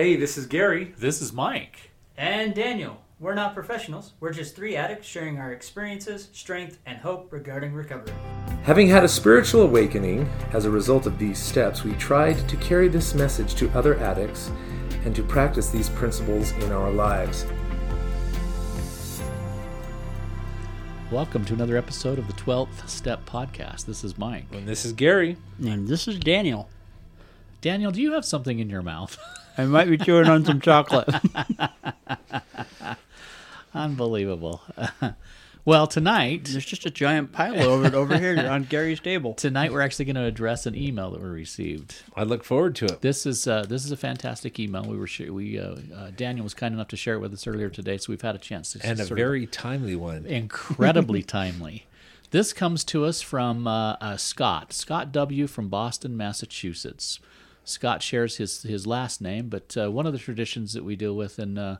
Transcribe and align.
Hey, 0.00 0.16
this 0.16 0.38
is 0.38 0.46
Gary. 0.46 0.94
This 0.96 1.20
is 1.20 1.30
Mike. 1.30 1.90
And 2.16 2.54
Daniel. 2.54 3.02
We're 3.18 3.34
not 3.34 3.52
professionals. 3.52 4.14
We're 4.18 4.32
just 4.32 4.56
three 4.56 4.74
addicts 4.74 5.06
sharing 5.06 5.36
our 5.36 5.52
experiences, 5.52 6.30
strength, 6.32 6.78
and 6.86 6.96
hope 6.96 7.30
regarding 7.30 7.74
recovery. 7.74 8.14
Having 8.62 8.88
had 8.88 9.04
a 9.04 9.08
spiritual 9.08 9.60
awakening 9.60 10.26
as 10.54 10.64
a 10.64 10.70
result 10.70 11.04
of 11.04 11.18
these 11.18 11.38
steps, 11.38 11.84
we 11.84 11.92
tried 11.96 12.48
to 12.48 12.56
carry 12.56 12.88
this 12.88 13.12
message 13.12 13.54
to 13.56 13.68
other 13.72 13.98
addicts 13.98 14.50
and 15.04 15.14
to 15.14 15.22
practice 15.22 15.68
these 15.68 15.90
principles 15.90 16.52
in 16.52 16.72
our 16.72 16.90
lives. 16.90 17.44
Welcome 21.12 21.44
to 21.44 21.52
another 21.52 21.76
episode 21.76 22.18
of 22.18 22.26
the 22.26 22.32
12th 22.32 22.88
Step 22.88 23.26
Podcast. 23.26 23.84
This 23.84 24.02
is 24.02 24.16
Mike. 24.16 24.46
And 24.50 24.66
this 24.66 24.86
is 24.86 24.94
Gary. 24.94 25.36
And 25.62 25.86
this 25.86 26.08
is 26.08 26.18
Daniel. 26.18 26.70
Daniel, 27.60 27.90
do 27.90 28.00
you 28.00 28.14
have 28.14 28.24
something 28.24 28.60
in 28.60 28.70
your 28.70 28.80
mouth? 28.80 29.18
I 29.60 29.66
might 29.66 29.90
be 29.90 29.98
chewing 29.98 30.26
on 30.26 30.42
some 30.44 30.58
chocolate. 30.60 31.06
Unbelievable. 33.74 34.62
well, 35.66 35.86
tonight, 35.86 36.48
There's 36.50 36.64
just 36.64 36.86
a 36.86 36.90
giant 36.90 37.30
pile 37.32 37.60
over 37.62 37.94
over 37.94 38.16
here 38.18 38.38
on 38.50 38.64
Gary's 38.64 39.00
table. 39.00 39.34
tonight 39.34 39.70
we're 39.72 39.82
actually 39.82 40.06
going 40.06 40.16
to 40.16 40.24
address 40.24 40.64
an 40.64 40.74
email 40.74 41.10
that 41.10 41.20
we 41.20 41.28
received. 41.28 41.96
I 42.16 42.22
look 42.24 42.42
forward 42.42 42.74
to 42.76 42.86
it. 42.86 43.02
This 43.02 43.26
is 43.26 43.46
uh, 43.46 43.64
this 43.68 43.84
is 43.84 43.92
a 43.92 43.96
fantastic 43.98 44.58
email. 44.58 44.82
We 44.84 44.96
were 44.96 45.06
sh- 45.06 45.28
we 45.28 45.60
uh, 45.60 45.76
uh, 45.94 46.10
Daniel 46.16 46.42
was 46.44 46.54
kind 46.54 46.72
enough 46.74 46.88
to 46.88 46.96
share 46.96 47.14
it 47.14 47.20
with 47.20 47.32
us 47.34 47.46
earlier 47.46 47.68
today, 47.68 47.98
so 47.98 48.06
we've 48.10 48.22
had 48.22 48.34
a 48.34 48.38
chance 48.38 48.72
to 48.72 48.80
And 48.84 48.98
a 48.98 49.04
very 49.04 49.46
timely 49.46 49.94
one. 49.94 50.24
incredibly 50.26 51.22
timely. 51.38 51.86
This 52.30 52.52
comes 52.52 52.82
to 52.84 53.04
us 53.04 53.20
from 53.22 53.66
uh, 53.66 53.92
uh, 54.00 54.16
Scott, 54.16 54.72
Scott 54.72 55.12
W. 55.12 55.46
from 55.46 55.68
Boston, 55.68 56.16
Massachusetts. 56.16 57.18
Scott 57.70 58.02
shares 58.02 58.36
his 58.36 58.62
his 58.62 58.86
last 58.86 59.20
name, 59.20 59.48
but 59.48 59.76
uh, 59.76 59.90
one 59.90 60.06
of 60.06 60.12
the 60.12 60.18
traditions 60.18 60.72
that 60.74 60.84
we 60.84 60.96
deal 60.96 61.14
with 61.14 61.38
in 61.38 61.58
uh, 61.58 61.76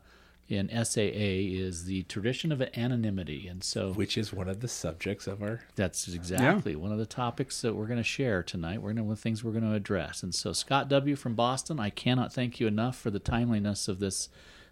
in 0.48 0.68
SAA 0.68 1.02
is 1.04 1.84
the 1.84 2.02
tradition 2.04 2.51
of 2.51 2.60
anonymity, 2.76 3.46
and 3.46 3.62
so 3.62 3.92
Which 3.92 4.18
is 4.18 4.32
one 4.32 4.48
of 4.48 4.60
the 4.60 4.68
subjects 4.68 5.28
of 5.28 5.42
our. 5.42 5.60
that's 5.76 6.09
exactly 6.09 6.74
one 6.74 6.90
of 6.90 6.98
the 6.98 7.06
topics 7.06 7.60
that 7.62 7.74
we're 7.74 7.87
going 7.87 7.98
to 7.98 8.02
share 8.02 8.42
tonight. 8.42 8.82
We're 8.82 8.88
going 8.88 8.96
to 8.96 9.02
one 9.04 9.12
of 9.12 9.18
the 9.18 9.23
things 9.23 9.45
we're 9.45 9.52
going 9.52 9.68
to 9.70 9.74
address. 9.74 10.24
And 10.24 10.34
so 10.34 10.52
Scott 10.52 10.88
W 10.88 11.15
from 11.15 11.34
Boston, 11.34 11.78
I 11.78 11.90
cannot 11.90 12.32
thank 12.32 12.59
you 12.59 12.66
enough 12.66 12.98
for 12.98 13.10
the 13.10 13.20
timeliness 13.20 13.87
of 13.87 14.00
this 14.00 14.28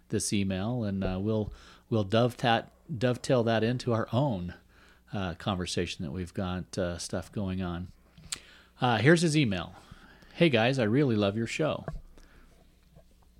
this 0.09 0.33
email, 0.33 0.83
and 0.83 1.03
uh, 1.03 1.17
we'll 1.19 1.53
we'll 1.89 2.03
dovetail 2.03 2.65
dovetail 2.95 3.43
that 3.43 3.63
into 3.63 3.93
our 3.93 4.09
own 4.11 4.55
uh, 5.13 5.35
conversation 5.35 6.03
that 6.03 6.11
we've 6.11 6.33
got 6.33 6.77
uh, 6.77 6.97
stuff 6.97 7.31
going 7.31 7.61
on. 7.61 7.87
Uh, 8.81 8.97
here's 8.97 9.21
his 9.21 9.37
email. 9.37 9.75
Hey 10.39 10.47
guys, 10.47 10.79
I 10.79 10.83
really 10.83 11.17
love 11.17 11.35
your 11.35 11.47
show. 11.47 11.83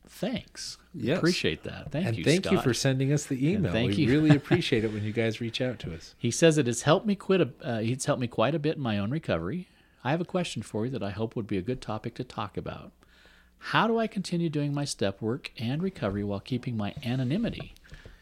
Thanks. 0.06 0.78
Yes. 0.94 1.18
Appreciate 1.18 1.64
that. 1.64 1.94
Thank 1.94 2.08
and 2.08 2.18
you. 2.18 2.26
thank 2.26 2.52
you 2.52 2.60
for 2.60 2.74
sending 2.74 3.14
us 3.14 3.26
the 3.26 3.52
email. 3.52 3.72
thank 3.72 3.96
we 3.96 4.04
you. 4.04 4.12
really 4.12 4.36
appreciate 4.36 4.84
it 4.84 4.92
when 4.92 5.06
you 5.06 5.14
guys 5.14 5.40
reach 5.40 5.62
out 5.62 5.80
to 5.80 5.94
us. 5.94 6.14
He 6.18 6.30
says 6.30 6.58
it 6.58 6.68
has 6.68 6.82
helped 6.82 7.06
me 7.06 7.16
quit. 7.16 7.40
A, 7.40 7.52
uh, 7.64 7.80
it's 7.80 8.04
helped 8.04 8.20
me 8.20 8.28
quite 8.28 8.54
a 8.54 8.60
bit 8.60 8.76
in 8.76 8.82
my 8.82 9.00
own 9.00 9.12
recovery. 9.12 9.70
I 10.04 10.12
have 10.12 10.20
a 10.20 10.26
question 10.26 10.62
for 10.62 10.88
you 10.88 10.92
that 10.92 11.02
I 11.02 11.12
hope 11.12 11.38
would 11.38 11.48
be 11.48 11.58
a 11.58 11.62
good 11.62 11.80
topic 11.80 12.16
to 12.16 12.26
talk 12.26 12.58
about. 12.58 12.92
How 13.60 13.88
do 13.88 13.98
I 13.98 14.08
continue 14.08 14.50
doing 14.50 14.74
my 14.74 14.84
step 14.84 15.22
work 15.22 15.54
and 15.58 15.82
recovery 15.82 16.26
while 16.26 16.42
keeping 16.42 16.76
my 16.76 16.94
anonymity? 17.06 17.76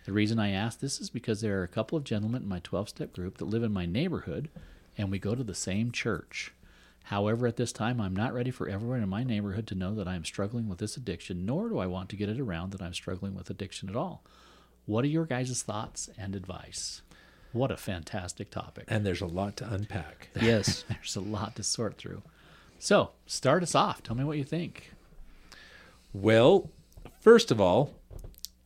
The 0.05 0.13
reason 0.13 0.37
I 0.37 0.51
ask 0.51 0.81
this 0.81 1.01
is 1.01 1.09
because 1.09 1.41
there 1.41 1.59
are 1.59 1.63
a 1.63 1.67
couple 1.67 1.97
of 1.97 2.03
gentlemen 2.03 2.43
in 2.43 2.47
my 2.47 2.59
12 2.59 2.89
step 2.89 3.13
group 3.13 3.39
that 3.39 3.45
live 3.45 3.63
in 3.63 3.73
my 3.73 3.87
neighborhood 3.87 4.49
and 4.95 5.09
we 5.09 5.17
go 5.17 5.33
to 5.33 5.43
the 5.43 5.55
same 5.55 5.91
church. 5.91 6.53
However, 7.07 7.47
at 7.47 7.55
this 7.55 7.71
time, 7.71 8.01
I'm 8.01 8.13
not 8.13 8.33
ready 8.33 8.51
for 8.51 8.67
everyone 8.67 9.01
in 9.01 9.07
my 9.07 9.23
neighborhood 9.23 9.65
to 9.67 9.75
know 9.75 9.95
that 9.95 10.09
I 10.09 10.15
am 10.15 10.25
struggling 10.25 10.67
with 10.67 10.79
this 10.79 10.97
addiction, 10.97 11.45
nor 11.45 11.69
do 11.69 11.79
I 11.79 11.87
want 11.87 12.09
to 12.09 12.17
get 12.17 12.27
it 12.27 12.37
around 12.37 12.71
that 12.71 12.81
I'm 12.81 12.93
struggling 12.93 13.33
with 13.33 13.49
addiction 13.49 13.87
at 13.87 13.95
all. 13.95 14.25
What 14.85 15.05
are 15.05 15.07
your 15.07 15.25
guys' 15.25 15.63
thoughts 15.63 16.09
and 16.17 16.35
advice? 16.35 17.01
What 17.53 17.71
a 17.71 17.77
fantastic 17.77 18.51
topic. 18.51 18.83
And 18.89 19.05
there's 19.05 19.21
a 19.21 19.25
lot 19.25 19.55
to 19.57 19.73
unpack. 19.73 20.27
Yes. 20.41 20.83
There's 20.89 21.15
a 21.15 21.21
lot 21.21 21.55
to 21.55 21.63
sort 21.63 21.97
through. 21.97 22.23
So, 22.77 23.11
start 23.25 23.63
us 23.63 23.73
off. 23.73 24.03
Tell 24.03 24.17
me 24.17 24.25
what 24.25 24.37
you 24.37 24.43
think. 24.43 24.91
Well, 26.11 26.69
first 27.21 27.51
of 27.51 27.61
all, 27.61 27.93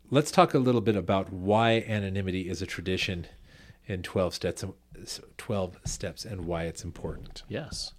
let's 0.09 0.31
talk 0.31 0.55
a 0.55 0.59
little 0.59 0.81
bit 0.81 0.95
about 0.95 1.31
why 1.31 1.85
anonymity 1.87 2.49
is 2.49 2.63
a 2.63 2.65
tradition 2.65 3.27
in 3.85 4.01
12 4.01 4.33
steps 4.33 4.65
12 5.37 5.77
steps 5.85 6.25
and 6.25 6.45
why 6.45 6.63
it's 6.63 6.83
important. 6.83 7.43
Yes. 7.47 7.93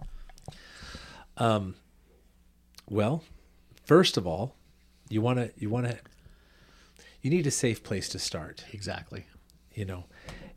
Well, 1.39 3.23
first 3.85 4.17
of 4.17 4.27
all, 4.27 4.55
you 5.09 5.21
want 5.21 5.39
to 5.39 5.51
you 5.57 5.69
want 5.71 5.87
to 5.87 5.99
you 7.21 7.31
need 7.31 7.47
a 7.47 7.51
safe 7.51 7.83
place 7.83 8.09
to 8.11 8.19
start, 8.19 8.65
Exactly. 8.73 9.27
you 9.75 9.85
know. 9.85 10.05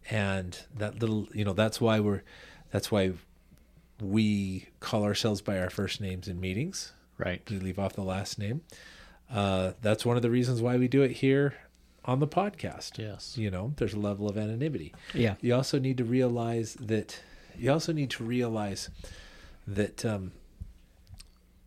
And 0.09 0.57
that 0.77 0.99
little, 0.99 1.27
you 1.33 1.45
know, 1.45 1.53
that's 1.53 1.79
why 1.81 1.99
we're 1.99 2.21
that's 2.71 2.91
why 2.91 3.13
we 4.01 4.67
call 4.79 5.03
ourselves 5.03 5.41
by 5.41 5.59
our 5.59 5.69
first 5.69 6.01
names 6.01 6.27
in 6.27 6.39
meetings. 6.39 6.91
Right. 7.17 7.41
We 7.49 7.59
leave 7.59 7.79
off 7.79 7.93
the 7.93 8.01
last 8.03 8.37
name. 8.37 8.61
Uh, 9.31 9.71
that's 9.81 10.05
one 10.05 10.17
of 10.17 10.21
the 10.21 10.29
reasons 10.29 10.61
why 10.61 10.75
we 10.77 10.87
do 10.87 11.01
it 11.01 11.11
here 11.11 11.55
on 12.03 12.19
the 12.19 12.27
podcast. 12.27 12.97
Yes. 12.97 13.37
You 13.37 13.49
know, 13.49 13.73
there's 13.77 13.93
a 13.93 13.99
level 13.99 14.27
of 14.29 14.37
anonymity. 14.37 14.93
Yeah. 15.13 15.35
You 15.41 15.55
also 15.55 15.79
need 15.79 15.97
to 15.97 16.03
realize 16.03 16.73
that 16.75 17.21
you 17.57 17.71
also 17.71 17.93
need 17.93 18.09
to 18.11 18.23
realize 18.23 18.89
that 19.65 20.03
um, 20.05 20.33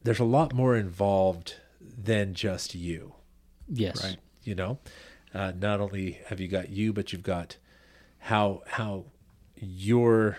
there's 0.02 0.20
a 0.20 0.24
lot 0.24 0.54
more 0.54 0.76
involved 0.76 1.54
than 1.80 2.34
just 2.34 2.74
you. 2.74 3.14
Yes. 3.68 4.02
Right. 4.02 4.16
You 4.44 4.54
know, 4.54 4.78
uh, 5.34 5.52
not 5.58 5.80
only 5.80 6.20
have 6.26 6.40
you 6.40 6.48
got 6.48 6.70
you, 6.70 6.92
but 6.92 7.12
you've 7.12 7.22
got 7.22 7.56
how 8.18 8.62
how 8.66 9.04
your 9.56 10.38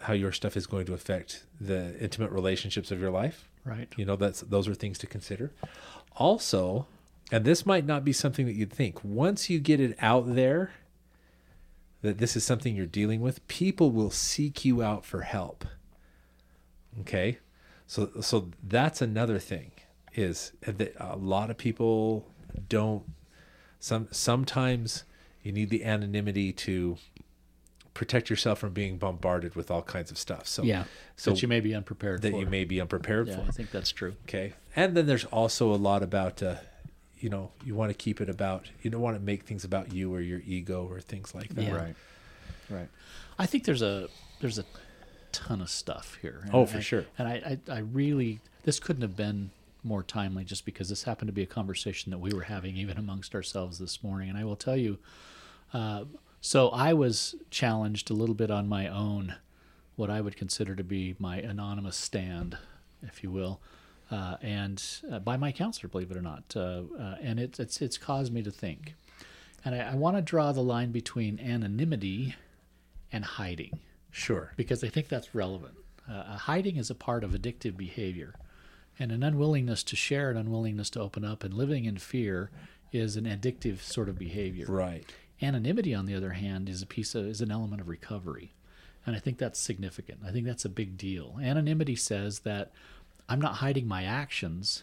how 0.00 0.12
your 0.14 0.32
stuff 0.32 0.56
is 0.56 0.66
going 0.66 0.86
to 0.86 0.94
affect 0.94 1.44
the 1.60 1.98
intimate 2.00 2.30
relationships 2.30 2.90
of 2.90 3.00
your 3.00 3.10
life. 3.10 3.48
Right. 3.64 3.92
You 3.96 4.04
know, 4.04 4.16
that's 4.16 4.40
those 4.40 4.66
are 4.66 4.74
things 4.74 4.98
to 4.98 5.06
consider. 5.06 5.52
Also, 6.16 6.86
and 7.30 7.44
this 7.44 7.64
might 7.64 7.86
not 7.86 8.04
be 8.04 8.12
something 8.12 8.46
that 8.46 8.54
you'd 8.54 8.72
think. 8.72 9.04
Once 9.04 9.48
you 9.48 9.60
get 9.60 9.80
it 9.80 9.96
out 10.00 10.34
there 10.34 10.72
that 12.02 12.18
this 12.18 12.34
is 12.34 12.44
something 12.44 12.74
you're 12.74 12.86
dealing 12.86 13.20
with, 13.20 13.46
people 13.46 13.90
will 13.90 14.10
seek 14.10 14.64
you 14.64 14.82
out 14.82 15.04
for 15.04 15.22
help. 15.22 15.64
Okay? 17.00 17.38
So 17.90 18.08
so 18.20 18.50
that's 18.62 19.02
another 19.02 19.40
thing 19.40 19.72
is 20.14 20.52
that 20.60 20.94
a 21.00 21.16
lot 21.16 21.50
of 21.50 21.58
people 21.58 22.24
don't 22.68 23.02
some 23.80 24.06
sometimes 24.12 25.02
you 25.42 25.50
need 25.50 25.70
the 25.70 25.84
anonymity 25.84 26.52
to 26.52 26.98
protect 27.92 28.30
yourself 28.30 28.60
from 28.60 28.72
being 28.72 28.96
bombarded 28.96 29.56
with 29.56 29.72
all 29.72 29.82
kinds 29.82 30.12
of 30.12 30.18
stuff. 30.18 30.46
So 30.46 30.62
Yeah. 30.62 30.84
so 31.16 31.32
that 31.32 31.42
you 31.42 31.48
may 31.48 31.58
be 31.58 31.74
unprepared 31.74 32.22
that 32.22 32.30
for. 32.30 32.38
you 32.38 32.46
may 32.46 32.64
be 32.64 32.80
unprepared 32.80 33.26
yeah, 33.26 33.38
for. 33.38 33.42
I 33.42 33.50
think 33.50 33.72
that's 33.72 33.90
true. 33.90 34.14
Okay. 34.22 34.52
And 34.76 34.96
then 34.96 35.06
there's 35.06 35.24
also 35.24 35.74
a 35.74 35.80
lot 35.88 36.04
about, 36.04 36.44
uh, 36.44 36.58
you 37.18 37.28
know, 37.28 37.50
you 37.64 37.74
want 37.74 37.90
to 37.90 37.94
keep 37.94 38.20
it 38.20 38.30
about, 38.30 38.70
you 38.82 38.90
don't 38.92 39.00
want 39.00 39.16
to 39.16 39.22
make 39.22 39.42
things 39.42 39.64
about 39.64 39.92
you 39.92 40.14
or 40.14 40.20
your 40.20 40.42
ego 40.46 40.86
or 40.88 41.00
things 41.00 41.34
like 41.34 41.48
that. 41.56 41.64
Yeah. 41.64 41.74
Right. 41.74 41.96
Right. 42.70 42.88
I 43.36 43.46
think 43.46 43.64
there's 43.64 43.82
a 43.82 44.08
there's 44.40 44.60
a 44.60 44.64
ton 45.32 45.60
of 45.60 45.70
stuff 45.70 46.18
here. 46.22 46.40
And 46.44 46.54
Oh, 46.54 46.66
for 46.66 46.78
I- 46.78 46.80
sure. 46.80 47.04
And 47.18 47.26
I, 47.28 47.58
I 47.68 47.72
I 47.76 47.78
really 47.80 48.40
this 48.64 48.78
couldn't 48.80 49.02
have 49.02 49.16
been 49.16 49.50
more 49.82 50.02
timely 50.02 50.44
just 50.44 50.64
because 50.66 50.88
this 50.90 51.04
happened 51.04 51.28
to 51.28 51.32
be 51.32 51.42
a 51.42 51.46
conversation 51.46 52.10
that 52.10 52.18
we 52.18 52.32
were 52.32 52.42
having 52.42 52.76
even 52.76 52.98
amongst 52.98 53.34
ourselves 53.34 53.78
this 53.78 54.02
morning. 54.02 54.28
And 54.28 54.36
I 54.36 54.44
will 54.44 54.56
tell 54.56 54.76
you, 54.76 54.98
uh, 55.72 56.04
so 56.42 56.68
I 56.68 56.92
was 56.92 57.34
challenged 57.50 58.10
a 58.10 58.14
little 58.14 58.34
bit 58.34 58.50
on 58.50 58.68
my 58.68 58.86
own, 58.88 59.36
what 59.96 60.10
I 60.10 60.20
would 60.20 60.36
consider 60.36 60.74
to 60.76 60.84
be 60.84 61.14
my 61.18 61.38
anonymous 61.38 61.96
stand, 61.96 62.58
if 63.02 63.22
you 63.22 63.30
will, 63.30 63.60
uh, 64.10 64.36
and 64.42 64.82
uh, 65.10 65.18
by 65.20 65.36
my 65.38 65.50
counselor, 65.52 65.88
believe 65.88 66.10
it 66.10 66.16
or 66.16 66.22
not. 66.22 66.44
Uh, 66.54 66.82
uh, 66.98 67.16
and 67.22 67.40
it, 67.40 67.58
it's 67.58 67.80
it's 67.80 67.96
caused 67.96 68.32
me 68.34 68.42
to 68.42 68.50
think, 68.50 68.94
and 69.64 69.74
I, 69.74 69.92
I 69.92 69.94
want 69.94 70.16
to 70.16 70.22
draw 70.22 70.52
the 70.52 70.62
line 70.62 70.92
between 70.92 71.38
anonymity 71.40 72.34
and 73.12 73.24
hiding 73.24 73.78
Sure. 74.10 74.52
because 74.56 74.82
I 74.82 74.88
think 74.88 75.08
that's 75.08 75.34
relevant. 75.34 75.74
Uh, 76.08 76.14
uh, 76.14 76.36
hiding 76.36 76.76
is 76.76 76.90
a 76.90 76.94
part 76.94 77.22
of 77.22 77.30
addictive 77.32 77.76
behavior, 77.76 78.34
and 78.98 79.12
an 79.12 79.22
unwillingness 79.22 79.82
to 79.84 79.96
share, 79.96 80.30
an 80.30 80.36
unwillingness 80.36 80.90
to 80.90 81.00
open 81.00 81.24
up, 81.24 81.44
and 81.44 81.54
living 81.54 81.84
in 81.84 81.96
fear 81.98 82.50
is 82.92 83.16
an 83.16 83.24
addictive 83.24 83.80
sort 83.80 84.08
of 84.08 84.18
behavior. 84.18 84.66
Right. 84.68 85.04
Anonymity, 85.40 85.94
on 85.94 86.06
the 86.06 86.14
other 86.14 86.30
hand, 86.32 86.68
is 86.68 86.82
a 86.82 86.86
piece 86.86 87.14
of 87.14 87.26
is 87.26 87.40
an 87.40 87.50
element 87.50 87.80
of 87.80 87.88
recovery, 87.88 88.52
and 89.06 89.14
I 89.14 89.18
think 89.18 89.38
that's 89.38 89.60
significant. 89.60 90.20
I 90.26 90.32
think 90.32 90.46
that's 90.46 90.64
a 90.64 90.70
big 90.70 90.96
deal. 90.96 91.38
Anonymity 91.42 91.96
says 91.96 92.40
that 92.40 92.72
I'm 93.28 93.40
not 93.40 93.56
hiding 93.56 93.86
my 93.86 94.04
actions; 94.04 94.82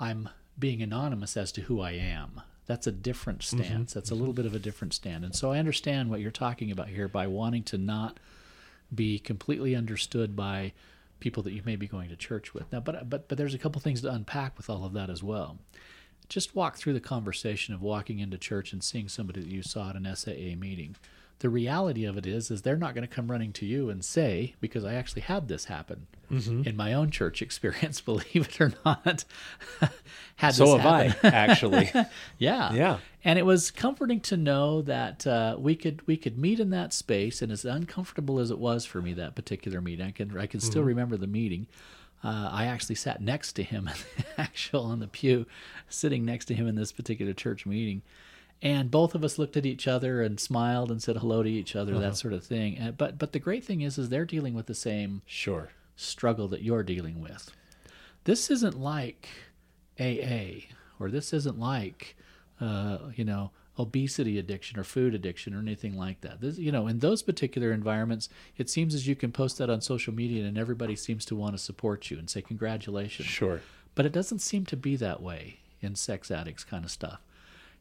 I'm 0.00 0.28
being 0.58 0.82
anonymous 0.82 1.36
as 1.36 1.52
to 1.52 1.62
who 1.62 1.80
I 1.80 1.92
am. 1.92 2.40
That's 2.66 2.86
a 2.86 2.92
different 2.92 3.42
stance. 3.44 3.92
That's 3.92 4.10
a 4.10 4.14
little 4.14 4.34
bit 4.34 4.46
of 4.46 4.54
a 4.54 4.58
different 4.58 4.92
stand. 4.92 5.24
And 5.24 5.36
so 5.36 5.52
I 5.52 5.58
understand 5.58 6.10
what 6.10 6.20
you're 6.20 6.32
talking 6.32 6.72
about 6.72 6.88
here 6.88 7.06
by 7.06 7.28
wanting 7.28 7.62
to 7.64 7.78
not 7.78 8.18
be 8.94 9.18
completely 9.18 9.74
understood 9.74 10.36
by 10.36 10.72
people 11.20 11.42
that 11.42 11.52
you 11.52 11.62
may 11.64 11.76
be 11.76 11.86
going 11.86 12.08
to 12.10 12.16
church 12.16 12.54
with. 12.54 12.70
Now, 12.72 12.80
but 12.80 13.08
but 13.08 13.28
but 13.28 13.38
there's 13.38 13.54
a 13.54 13.58
couple 13.58 13.80
things 13.80 14.02
to 14.02 14.12
unpack 14.12 14.56
with 14.56 14.68
all 14.70 14.84
of 14.84 14.92
that 14.94 15.10
as 15.10 15.22
well. 15.22 15.58
just 16.28 16.54
walk 16.54 16.76
through 16.76 16.92
the 16.92 17.00
conversation 17.00 17.74
of 17.74 17.82
walking 17.82 18.18
into 18.18 18.38
church 18.38 18.72
and 18.72 18.82
seeing 18.82 19.08
somebody 19.08 19.40
that 19.40 19.48
you 19.48 19.62
saw 19.62 19.90
at 19.90 19.96
an 19.96 20.08
SAA 20.14 20.56
meeting. 20.58 20.96
The 21.40 21.50
reality 21.50 22.04
of 22.06 22.16
it 22.16 22.26
is, 22.26 22.50
is 22.50 22.62
they're 22.62 22.78
not 22.78 22.94
going 22.94 23.06
to 23.06 23.14
come 23.14 23.30
running 23.30 23.52
to 23.54 23.66
you 23.66 23.90
and 23.90 24.02
say, 24.04 24.54
because 24.60 24.84
I 24.84 24.94
actually 24.94 25.22
had 25.22 25.48
this 25.48 25.66
happen 25.66 26.06
Mm-hmm. 26.30 26.62
in 26.66 26.76
my 26.76 26.92
own 26.92 27.12
church 27.12 27.40
experience, 27.40 28.00
believe 28.02 28.48
it 28.48 28.60
or 28.60 28.72
not. 28.84 29.24
had 30.36 30.54
So 30.56 30.64
this 30.64 30.82
have 30.82 30.86
I, 30.86 31.16
actually. 31.28 31.88
Yeah. 32.36 32.72
Yeah. 32.72 32.98
And 33.22 33.38
it 33.38 33.46
was 33.46 33.70
comforting 33.70 34.18
to 34.22 34.36
know 34.36 34.82
that 34.82 35.24
uh, 35.24 35.54
we 35.56 35.76
could 35.76 36.04
we 36.08 36.16
could 36.16 36.36
meet 36.36 36.58
in 36.58 36.70
that 36.70 36.92
space, 36.92 37.42
and 37.42 37.52
as 37.52 37.64
uncomfortable 37.64 38.40
as 38.40 38.50
it 38.50 38.58
was 38.58 38.84
for 38.84 39.00
me 39.00 39.12
that 39.14 39.36
particular 39.36 39.80
meeting, 39.80 40.04
I 40.04 40.10
can 40.10 40.36
I 40.36 40.46
can 40.46 40.58
still 40.58 40.82
remember 40.82 41.16
the 41.16 41.28
meeting. 41.28 41.68
Uh, 42.24 42.48
I 42.50 42.66
actually 42.66 42.96
sat 42.96 43.20
next 43.20 43.52
to 43.52 43.62
him, 43.62 43.88
actual 44.36 44.82
on 44.82 44.98
the 44.98 45.06
pew, 45.06 45.46
sitting 45.88 46.24
next 46.24 46.46
to 46.46 46.54
him 46.54 46.66
in 46.66 46.74
this 46.74 46.90
particular 46.90 47.34
church 47.34 47.66
meeting, 47.66 48.02
and 48.62 48.90
both 48.90 49.14
of 49.14 49.22
us 49.24 49.38
looked 49.38 49.56
at 49.56 49.66
each 49.66 49.86
other 49.86 50.22
and 50.22 50.40
smiled 50.40 50.90
and 50.90 51.02
said 51.02 51.18
hello 51.18 51.42
to 51.42 51.50
each 51.50 51.76
other, 51.76 51.98
that 51.98 52.16
sort 52.16 52.32
of 52.34 52.44
thing. 52.44 52.80
Uh, 52.80 52.90
but 52.92 53.18
but 53.18 53.32
the 53.32 53.38
great 53.38 53.64
thing 53.64 53.82
is, 53.82 53.98
is 53.98 54.08
they're 54.08 54.24
dealing 54.24 54.54
with 54.54 54.66
the 54.66 54.74
same 54.74 55.22
Sure. 55.26 55.70
struggle 55.96 56.48
that 56.48 56.62
you're 56.62 56.82
dealing 56.82 57.20
with. 57.20 57.50
This 58.24 58.50
isn't 58.50 58.78
like 58.78 59.28
AA, 60.00 60.68
or 60.98 61.10
this 61.10 61.32
isn't 61.32 61.58
like, 61.58 62.16
uh, 62.60 62.98
you 63.14 63.24
know, 63.24 63.50
obesity 63.78 64.38
addiction 64.38 64.78
or 64.78 64.84
food 64.84 65.14
addiction 65.14 65.54
or 65.54 65.58
anything 65.58 65.96
like 65.96 66.22
that. 66.22 66.40
This, 66.40 66.58
you 66.58 66.72
know, 66.72 66.86
in 66.86 67.00
those 67.00 67.22
particular 67.22 67.72
environments, 67.72 68.28
it 68.56 68.70
seems 68.70 68.94
as 68.94 69.06
you 69.06 69.14
can 69.14 69.32
post 69.32 69.58
that 69.58 69.68
on 69.70 69.80
social 69.82 70.14
media 70.14 70.44
and 70.44 70.56
everybody 70.56 70.96
seems 70.96 71.24
to 71.26 71.36
want 71.36 71.52
to 71.52 71.58
support 71.58 72.10
you 72.10 72.18
and 72.18 72.28
say 72.28 72.40
congratulations. 72.42 73.28
Sure. 73.28 73.60
But 73.94 74.06
it 74.06 74.12
doesn't 74.12 74.38
seem 74.40 74.64
to 74.66 74.76
be 74.76 74.96
that 74.96 75.22
way 75.22 75.58
in 75.80 75.94
sex 75.94 76.30
addicts 76.30 76.64
kind 76.64 76.84
of 76.84 76.90
stuff. 76.90 77.20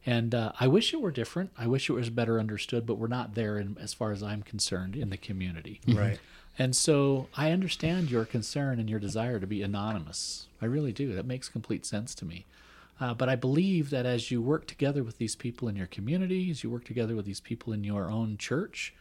And 0.06 0.36
uh, 0.36 0.52
I 0.60 0.68
wish 0.68 0.94
it 0.94 1.02
were 1.02 1.12
different. 1.12 1.52
I 1.58 1.68
wish 1.68 1.90
it 1.90 1.94
was 1.94 2.10
better 2.10 2.40
understood, 2.40 2.86
but 2.86 2.98
we're 2.98 3.08
not 3.08 3.34
there, 3.34 3.58
in, 3.58 3.76
as 3.82 3.94
far 3.94 4.12
as 4.12 4.22
I'm 4.22 4.44
concerned, 4.44 4.96
in 4.96 5.10
the 5.10 5.18
community. 5.18 5.82
Right. 5.88 6.20
And 6.60 6.76
so 6.76 7.28
I 7.36 7.52
understand 7.52 8.12
your 8.12 8.24
concern 8.24 8.80
and 8.80 8.90
your 8.90 9.00
desire 9.00 9.40
to 9.40 9.48
be 9.48 9.62
anonymous. 9.62 10.48
I 10.62 10.66
really 10.66 10.94
do. 10.94 11.14
That 11.14 11.26
makes 11.26 11.50
complete 11.50 11.86
sense 11.86 12.14
to 12.16 12.26
me. 12.26 12.46
Uh, 13.00 13.14
but 13.14 13.28
I 13.28 13.36
believe 13.36 13.90
that 13.90 14.06
as 14.06 14.32
you 14.32 14.42
work 14.42 14.68
together 14.68 15.04
with 15.04 15.18
these 15.18 15.36
people 15.36 15.68
in 15.68 15.76
your 15.76 15.88
community, 15.88 16.50
as 16.50 16.64
you 16.64 16.70
work 16.70 16.86
together 16.86 17.16
with 17.16 17.26
these 17.26 17.42
people 17.42 17.74
in 17.74 17.84
your 17.84 18.10
own 18.10 18.38
church, 18.38 18.94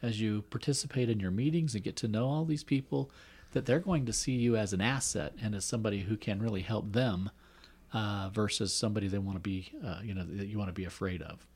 as 0.00 0.20
you 0.20 0.42
participate 0.48 1.10
in 1.10 1.20
your 1.20 1.30
meetings 1.30 1.74
and 1.74 1.84
get 1.84 1.96
to 1.96 2.08
know 2.08 2.26
all 2.26 2.44
these 2.44 2.64
people, 2.64 3.10
that 3.52 3.66
they're 3.66 3.78
going 3.78 4.06
to 4.06 4.12
see 4.12 4.32
you 4.32 4.56
as 4.56 4.72
an 4.72 4.80
asset 4.80 5.34
and 5.42 5.54
as 5.54 5.64
somebody 5.64 6.02
who 6.02 6.16
can 6.16 6.40
really 6.40 6.62
help 6.62 6.92
them 6.92 7.30
uh, 7.92 8.30
versus 8.32 8.72
somebody 8.72 9.08
they 9.08 9.18
want 9.18 9.36
to 9.36 9.40
be, 9.40 9.70
uh, 9.84 9.98
you 10.02 10.14
know, 10.14 10.24
that 10.24 10.46
you 10.46 10.58
want 10.58 10.68
to 10.68 10.74
be 10.74 10.84
afraid 10.84 11.22
of. 11.22 11.46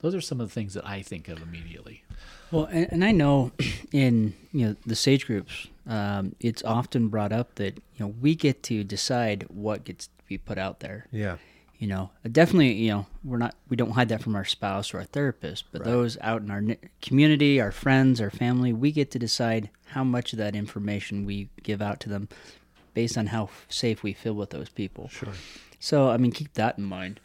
Those 0.00 0.14
are 0.14 0.20
some 0.20 0.40
of 0.40 0.48
the 0.48 0.54
things 0.54 0.74
that 0.74 0.86
I 0.86 1.02
think 1.02 1.28
of 1.28 1.42
immediately. 1.42 2.04
Well, 2.52 2.66
and, 2.66 2.92
and 2.92 3.04
I 3.04 3.12
know 3.12 3.52
in 3.92 4.34
you 4.52 4.66
know 4.66 4.76
the 4.86 4.94
sage 4.94 5.26
groups, 5.26 5.66
um, 5.86 6.34
it's 6.40 6.62
often 6.62 7.08
brought 7.08 7.32
up 7.32 7.56
that 7.56 7.76
you 7.76 8.06
know 8.06 8.14
we 8.20 8.34
get 8.34 8.62
to 8.64 8.84
decide 8.84 9.46
what 9.48 9.84
gets 9.84 10.06
to 10.06 10.12
be 10.28 10.38
put 10.38 10.58
out 10.58 10.80
there. 10.80 11.06
Yeah. 11.10 11.38
You 11.78 11.86
know, 11.86 12.10
definitely, 12.32 12.72
you 12.72 12.90
know, 12.90 13.06
we're 13.22 13.38
not 13.38 13.54
we 13.68 13.76
don't 13.76 13.92
hide 13.92 14.08
that 14.08 14.20
from 14.20 14.34
our 14.34 14.44
spouse 14.44 14.92
or 14.92 14.98
our 14.98 15.04
therapist, 15.04 15.64
but 15.70 15.84
those 15.84 16.18
out 16.20 16.42
in 16.42 16.50
our 16.50 16.62
community, 17.00 17.60
our 17.60 17.70
friends, 17.70 18.20
our 18.20 18.30
family, 18.30 18.72
we 18.72 18.90
get 18.90 19.12
to 19.12 19.18
decide 19.18 19.70
how 19.86 20.02
much 20.02 20.32
of 20.32 20.38
that 20.38 20.56
information 20.56 21.24
we 21.24 21.48
give 21.62 21.80
out 21.80 22.00
to 22.00 22.08
them 22.08 22.28
based 22.98 23.16
on 23.16 23.26
how 23.28 23.48
safe 23.68 24.02
we 24.02 24.12
feel 24.12 24.34
with 24.34 24.50
those 24.50 24.68
people. 24.68 25.08
Sure. 25.08 25.32
So, 25.78 26.10
I 26.10 26.16
mean, 26.16 26.32
keep 26.32 26.52
that 26.54 26.78
in 26.78 26.84
mind. 26.84 27.20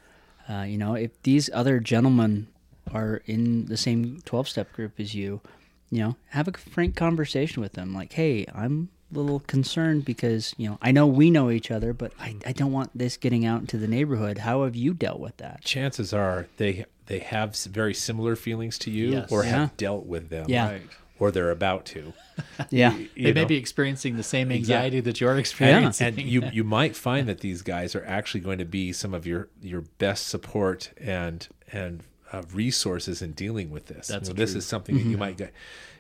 Uh, 0.48 0.66
you 0.72 0.78
know, 0.78 0.94
if 0.94 1.12
these 1.24 1.50
other 1.52 1.80
gentlemen 1.80 2.46
are 2.94 3.24
in 3.26 3.66
the 3.66 3.78
same 3.78 4.22
12 4.26 4.48
step 4.48 4.72
group 4.74 5.00
as 5.00 5.16
you, 5.16 5.42
you 5.90 6.00
know, 6.04 6.16
have 6.30 6.48
a 6.48 6.52
frank 6.54 6.96
conversation 6.96 7.60
with 7.64 7.74
them. 7.74 7.92
Like, 7.92 8.14
hey, 8.14 8.46
I'm 8.54 8.90
a 9.12 9.18
little 9.18 9.40
concerned 9.40 10.06
because, 10.06 10.54
you 10.58 10.70
know, 10.70 10.78
I 10.80 10.92
know 10.92 11.08
we 11.08 11.32
know 11.32 11.50
each 11.50 11.72
other, 11.72 11.92
but 11.92 12.12
I, 12.20 12.36
I 12.46 12.52
don't 12.52 12.72
want 12.72 12.92
this 12.96 13.18
getting 13.18 13.44
out 13.44 13.62
into 13.62 13.78
the 13.80 13.88
neighborhood. 13.88 14.38
How 14.40 14.64
have 14.64 14.76
you 14.76 14.94
dealt 14.94 15.20
with 15.20 15.38
that? 15.38 15.64
Chances 15.64 16.14
are 16.14 16.48
they 16.58 16.86
they 17.08 17.20
have 17.20 17.56
very 17.56 17.94
similar 17.96 18.36
feelings 18.36 18.78
to 18.80 18.92
you 18.92 19.08
Yes. 19.14 19.32
or 19.32 19.44
Yeah. 19.44 19.50
have 19.52 19.78
dealt 19.78 20.06
with 20.06 20.30
them. 20.30 20.46
Yeah. 20.50 20.70
Right. 20.74 20.82
Or 21.24 21.32
they're 21.32 21.52
about 21.52 21.86
to. 21.86 22.12
Yeah. 22.70 22.96
You 22.98 23.10
They 23.16 23.34
may 23.34 23.42
know? 23.44 23.48
be 23.48 23.56
experiencing 23.56 24.18
the 24.18 24.24
same 24.24 24.52
anxiety 24.52 25.00
that 25.00 25.22
you're 25.22 25.38
experiencing. 25.38 26.08
and 26.08 26.18
you 26.20 26.44
you 26.52 26.64
might 26.64 26.96
find 26.96 27.30
that 27.30 27.40
these 27.40 27.62
guys 27.62 27.96
are 27.96 28.04
actually 28.06 28.42
going 28.42 28.58
to 28.58 28.66
be 28.66 28.92
some 28.92 29.14
of 29.14 29.26
your 29.26 29.48
your 29.62 29.82
best 30.00 30.28
support 30.28 30.92
and 30.98 31.48
and 31.72 32.04
uh, 32.34 32.42
resources 32.54 33.22
in 33.22 33.32
dealing 33.32 33.70
with 33.72 33.86
this. 33.86 34.08
That's 34.08 34.28
You 34.28 34.34
know, 34.34 34.38
this 34.38 34.54
is 34.56 34.66
something 34.66 34.96
that 34.98 35.06
you 35.06 35.18
might 35.18 35.38
get 35.38 35.54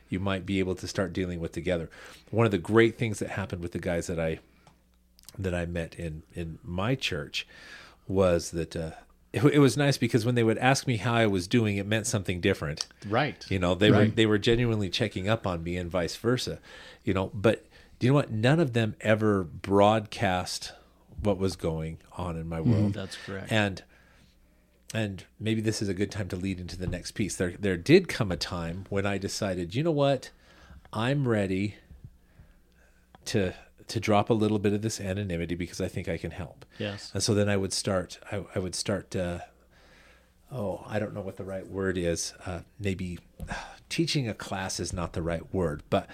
you 0.09 0.19
might 0.19 0.45
be 0.45 0.59
able 0.59 0.75
to 0.75 0.87
start 0.87 1.13
dealing 1.13 1.39
with 1.39 1.53
together. 1.53 1.89
One 2.31 2.45
of 2.45 2.51
the 2.51 2.57
great 2.73 2.97
things 2.97 3.19
that 3.19 3.29
happened 3.29 3.61
with 3.61 3.71
the 3.71 3.79
guys 3.79 4.07
that 4.07 4.19
I 4.19 4.39
that 5.39 5.53
I 5.55 5.65
met 5.65 5.95
in 5.95 6.23
in 6.33 6.59
my 6.63 6.95
church 6.95 7.47
was 8.07 8.51
that 8.51 8.75
uh, 8.75 8.91
it, 9.33 9.43
it 9.43 9.59
was 9.59 9.75
nice 9.75 9.97
because 9.97 10.25
when 10.25 10.35
they 10.35 10.43
would 10.43 10.59
ask 10.59 10.85
me 10.85 10.97
how 10.97 11.15
I 11.15 11.25
was 11.25 11.47
doing, 11.47 11.77
it 11.77 11.87
meant 11.87 12.07
something 12.07 12.39
different. 12.39 12.87
right. 13.09 13.43
You 13.49 13.59
know, 13.59 13.73
they 13.73 13.91
were 13.91 14.05
they 14.05 14.25
were 14.25 14.37
genuinely 14.37 14.89
checking 14.89 15.27
up 15.27 15.45
on 15.47 15.63
me 15.63 15.75
and 15.75 15.89
vice 15.89 16.15
versa. 16.15 16.59
You 17.03 17.13
know, 17.13 17.31
but 17.33 17.65
do 17.99 18.05
you 18.05 18.11
know 18.11 18.15
what? 18.15 18.31
None 18.31 18.59
of 18.59 18.73
them 18.73 18.95
ever 19.01 19.43
broadcast 19.43 20.73
what 21.21 21.37
was 21.37 21.55
going 21.55 21.97
on 22.17 22.37
in 22.37 22.47
my 22.47 22.59
mm-hmm. 22.59 22.71
world. 22.71 22.93
That's 22.93 23.17
correct. 23.25 23.51
And 23.51 23.83
and 24.93 25.23
maybe 25.39 25.61
this 25.61 25.81
is 25.81 25.89
a 25.89 25.93
good 25.93 26.11
time 26.11 26.27
to 26.29 26.35
lead 26.35 26.59
into 26.59 26.77
the 26.77 26.87
next 26.87 27.13
piece. 27.13 27.35
There 27.35 27.55
there 27.59 27.77
did 27.77 28.07
come 28.07 28.31
a 28.31 28.37
time 28.37 28.85
when 28.89 29.07
I 29.07 29.17
decided, 29.17 29.73
you 29.73 29.83
know 29.83 29.91
what? 29.91 30.29
I'm 30.91 31.27
ready 31.27 31.75
to 33.25 33.53
to 33.87 33.99
drop 33.99 34.29
a 34.29 34.33
little 34.33 34.59
bit 34.59 34.73
of 34.73 34.81
this 34.81 34.99
anonymity 34.99 35.55
because 35.55 35.81
I 35.81 35.87
think 35.87 36.07
I 36.07 36.17
can 36.17 36.31
help. 36.31 36.65
Yes. 36.77 37.11
And 37.13 37.21
so 37.21 37.33
then 37.33 37.49
I 37.49 37.57
would 37.57 37.73
start. 37.73 38.19
I, 38.31 38.43
I 38.55 38.59
would 38.59 38.75
start. 38.75 39.15
Uh, 39.15 39.39
oh, 40.51 40.83
I 40.87 40.99
don't 40.99 41.13
know 41.13 41.21
what 41.21 41.37
the 41.37 41.43
right 41.43 41.67
word 41.67 41.97
is. 41.97 42.33
Uh, 42.45 42.61
maybe 42.79 43.19
teaching 43.89 44.27
a 44.27 44.33
class 44.33 44.79
is 44.79 44.93
not 44.93 45.13
the 45.13 45.21
right 45.21 45.53
word, 45.53 45.83
but 45.89 46.07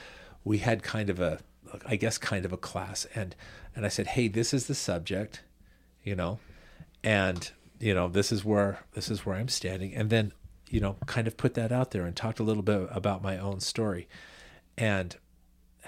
we 0.44 0.60
had 0.60 0.83
kind 0.83 1.10
of 1.10 1.19
a, 1.19 1.39
I 1.86 1.95
guess, 1.95 2.18
kind 2.18 2.45
of 2.45 2.54
a 2.54 2.57
class, 2.57 3.06
and 3.13 3.36
and 3.75 3.86
I 3.86 3.89
said, 3.89 4.07
hey, 4.07 4.27
this 4.27 4.54
is 4.54 4.68
the 4.68 4.75
subject, 4.75 5.44
you 6.04 6.15
know, 6.15 6.39
and 7.04 7.51
you 7.80 7.94
know 7.94 8.07
this 8.07 8.31
is 8.31 8.44
where 8.44 8.80
this 8.94 9.10
is 9.10 9.25
where 9.25 9.36
I'm 9.36 9.50
standing, 9.50 9.93
and 9.93 10.10
then 10.10 10.32
you 10.70 10.79
know 10.79 10.98
kind 11.05 11.27
of 11.27 11.38
put 11.38 11.53
that 11.53 11.72
out 11.72 11.91
there 11.91 12.05
and 12.05 12.15
talked 12.15 12.39
a 12.39 12.43
little 12.43 12.63
bit 12.63 12.88
about 12.91 13.22
my 13.22 13.38
own 13.38 13.60
story, 13.60 14.08
and 14.77 15.15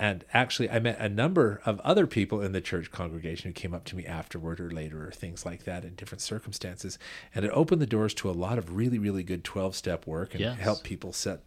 and 0.02 0.26
actually 0.34 0.70
i 0.70 0.80
met 0.80 0.98
a 1.00 1.08
number 1.08 1.62
of 1.66 1.80
other 1.82 2.06
people 2.08 2.42
in 2.42 2.52
the 2.52 2.60
church 2.60 2.92
congregation 2.92 3.50
who 3.50 3.54
came 3.54 3.74
up 3.74 3.86
to 3.86 3.96
me 3.96 4.06
afterward 4.06 4.60
or 4.60 4.70
later 4.72 5.08
or 5.08 5.12
things 5.12 5.46
like 5.46 5.64
that 5.64 5.86
in 5.86 5.94
different 5.96 6.22
circumstances 6.22 6.98
and 7.36 7.46
it 7.46 7.52
opened 7.54 7.82
the 7.82 7.86
doors 7.86 8.14
to 8.14 8.30
a 8.30 8.34
lot 8.46 8.58
of 8.58 8.76
really 8.76 8.98
really 9.00 9.24
good 9.24 9.44
12 9.44 9.76
step 9.76 10.06
work 10.08 10.34
and 10.34 10.42
Yes. 10.42 10.60
helped 10.60 10.84
people 10.84 11.14
set 11.14 11.42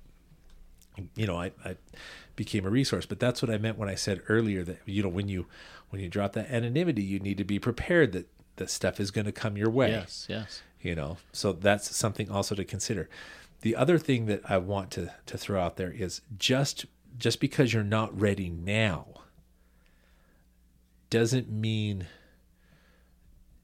you 1.17 1.27
know 1.27 1.37
I, 1.39 1.51
I 1.65 1.77
became 2.37 2.65
a 2.65 2.71
resource 2.71 3.05
but 3.07 3.19
that's 3.19 3.43
what 3.43 3.51
i 3.51 3.59
meant 3.59 3.77
when 3.79 3.89
i 3.89 3.95
said 3.97 4.23
earlier 4.29 4.63
that 4.65 4.79
you 4.87 5.03
know 5.03 5.09
when 5.09 5.29
you 5.29 5.47
when 5.91 6.01
you 6.01 6.09
drop 6.09 6.33
that 6.35 6.51
anonymity 6.51 7.03
you 7.03 7.19
need 7.19 7.39
to 7.39 7.45
be 7.45 7.59
prepared 7.59 8.13
that 8.13 8.29
that 8.57 8.71
stuff 8.71 9.01
is 9.01 9.11
going 9.11 9.25
to 9.25 9.33
come 9.33 9.57
your 9.57 9.71
way 9.71 9.91
Yes. 9.91 10.27
Yes. 10.29 10.63
you 10.81 10.95
know 10.95 11.17
so 11.33 11.53
that's 11.53 11.95
something 11.97 12.31
also 12.31 12.55
to 12.55 12.65
consider 12.65 13.09
the 13.63 13.75
other 13.75 13.99
thing 13.99 14.27
that 14.27 14.41
i 14.49 14.57
want 14.57 14.93
to 14.93 15.13
to 15.27 15.37
throw 15.37 15.61
out 15.61 15.77
there 15.77 15.91
is 15.91 16.21
just 16.39 16.87
just 17.17 17.41
because 17.41 17.73
you're 17.73 17.83
not 17.83 18.19
ready 18.19 18.51
now 18.51 19.07
doesn't 21.11 21.49
mean 21.51 22.07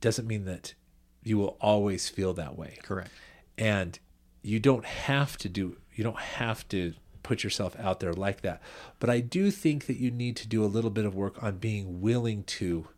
doesn't 0.01 0.27
mean 0.27 0.45
that 0.45 0.75
you 1.23 1.37
will 1.37 1.57
always 1.61 2.09
feel 2.09 2.33
that 2.33 2.57
way 2.57 2.79
Correct. 2.83 3.11
and 3.59 3.99
you 4.43 4.61
don't 4.61 4.85
have 4.85 5.37
to 5.39 5.49
do 5.49 5.77
you 5.95 6.05
don't 6.05 6.19
have 6.19 6.67
to 6.69 6.95
put 7.23 7.45
yourself 7.45 7.77
out 7.79 8.01
there 8.01 8.13
like 8.15 8.41
that 8.43 8.63
but 8.99 9.11
i 9.11 9.21
do 9.21 9.51
think 9.51 9.87
that 9.87 9.99
you 9.99 10.11
need 10.11 10.37
to 10.37 10.49
do 10.49 10.65
a 10.65 10.67
little 10.67 10.91
bit 10.91 11.05
of 11.05 11.15
work 11.15 11.43
on 11.43 11.59
being 11.59 12.01
willing 12.01 12.45
to 12.45 12.89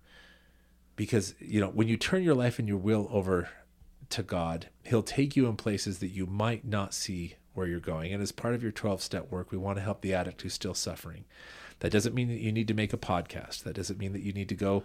because 0.96 1.34
you 1.40 1.60
know 1.60 1.68
when 1.68 1.88
you 1.88 1.96
turn 1.96 2.22
your 2.22 2.34
life 2.34 2.58
and 2.58 2.68
your 2.68 2.76
will 2.76 3.08
over 3.10 3.48
to 4.10 4.22
god 4.22 4.68
he'll 4.84 5.02
take 5.02 5.34
you 5.34 5.46
in 5.46 5.56
places 5.56 5.98
that 5.98 6.08
you 6.08 6.26
might 6.26 6.64
not 6.64 6.94
see 6.94 7.36
where 7.54 7.66
you're 7.66 7.80
going. 7.80 8.12
And 8.12 8.22
as 8.22 8.32
part 8.32 8.54
of 8.54 8.62
your 8.62 8.72
12 8.72 9.02
step 9.02 9.30
work 9.30 9.50
we 9.50 9.58
want 9.58 9.78
to 9.78 9.82
help 9.82 10.00
the 10.00 10.14
addict 10.14 10.42
who's 10.42 10.54
still 10.54 10.74
suffering. 10.74 11.24
That 11.80 11.90
doesn't 11.90 12.14
mean 12.14 12.28
that 12.28 12.40
you 12.40 12.52
need 12.52 12.68
to 12.68 12.74
make 12.74 12.92
a 12.92 12.98
podcast. 12.98 13.64
That 13.64 13.74
doesn't 13.74 13.98
mean 13.98 14.12
that 14.12 14.22
you 14.22 14.32
need 14.32 14.48
to 14.48 14.54
go 14.54 14.84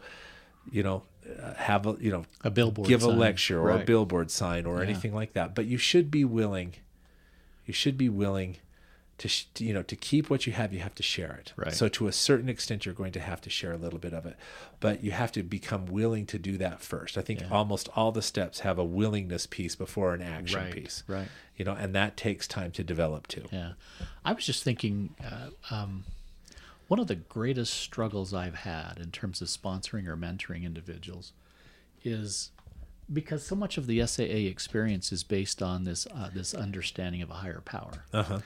you 0.72 0.84
know 0.84 1.04
uh, 1.42 1.54
have 1.54 1.86
a 1.86 1.96
you 2.00 2.12
know 2.12 2.26
A 2.44 2.50
billboard 2.50 2.88
give 2.88 3.04
a 3.04 3.08
lecture 3.08 3.60
or 3.60 3.72
a 3.72 3.86
billboard 3.86 4.32
sign 4.32 4.66
or 4.66 4.82
anything 4.82 5.14
like 5.14 5.34
that. 5.34 5.56
But 5.56 5.66
you 5.66 5.78
should 5.78 6.12
be 6.12 6.26
willing 6.26 6.76
you 7.66 7.74
should 7.74 7.98
be 7.98 8.10
willing 8.10 8.58
to 9.20 9.28
sh- 9.28 9.46
to, 9.56 9.64
you 9.64 9.74
know 9.74 9.82
to 9.82 9.96
keep 9.96 10.30
what 10.30 10.46
you 10.46 10.54
have 10.54 10.72
you 10.74 10.80
have 10.80 10.94
to 10.96 11.02
share 11.04 11.34
it 11.40 11.52
Right. 11.56 11.74
so 11.74 11.88
to 11.90 12.08
a 12.08 12.12
certain 12.12 12.50
extent 12.50 12.86
you're 12.86 12.94
going 12.94 13.14
to 13.14 13.20
have 13.20 13.42
to 13.42 13.50
share 13.50 13.72
a 13.74 13.78
little 13.78 13.98
bit 14.00 14.14
of 14.14 14.26
it 14.26 14.36
but 14.80 15.04
you 15.04 15.10
have 15.12 15.32
to 15.32 15.42
become 15.44 15.88
willing 15.88 16.26
to 16.28 16.38
do 16.38 16.58
that 16.58 16.82
first 16.82 17.18
i 17.18 17.22
think 17.22 17.42
Yeah. 17.42 17.48
almost 17.50 17.90
all 17.96 18.12
the 18.12 18.22
steps 18.22 18.60
have 18.60 18.78
a 18.78 18.86
willingness 18.86 19.48
piece 19.48 19.76
before 19.76 20.14
an 20.14 20.22
action 20.22 20.62
Right, 20.62 20.72
piece 20.74 21.04
right. 21.08 21.28
you 21.56 21.66
know 21.66 21.74
and 21.74 21.96
that 21.96 22.16
takes 22.16 22.48
time 22.48 22.72
to 22.74 22.84
develop 22.84 23.28
too 23.28 23.46
Yeah, 23.52 23.72
I 24.24 24.34
was 24.34 24.46
just 24.46 24.64
thinking, 24.64 25.16
uh, 25.24 25.50
um, 25.74 26.04
one 26.88 27.00
of 27.00 27.08
the 27.08 27.16
greatest 27.16 27.74
struggles 27.74 28.34
I've 28.34 28.56
had 28.56 29.00
in 29.02 29.12
terms 29.12 29.42
of 29.42 29.48
sponsoring 29.48 30.06
or 30.08 30.16
mentoring 30.16 30.64
individuals 30.64 31.34
is 32.04 32.52
because 33.12 33.46
so 33.46 33.56
much 33.56 33.78
of 33.78 33.88
the 33.88 34.06
SAA 34.06 34.24
experience 34.48 35.12
is 35.12 35.24
based 35.24 35.62
on 35.64 35.86
this 35.86 36.06
uh, 36.14 36.30
this 36.34 36.54
understanding 36.54 37.22
of 37.22 37.30
a 37.30 37.36
higher 37.36 37.62
power. 37.62 38.06
uh-huh 38.14 38.40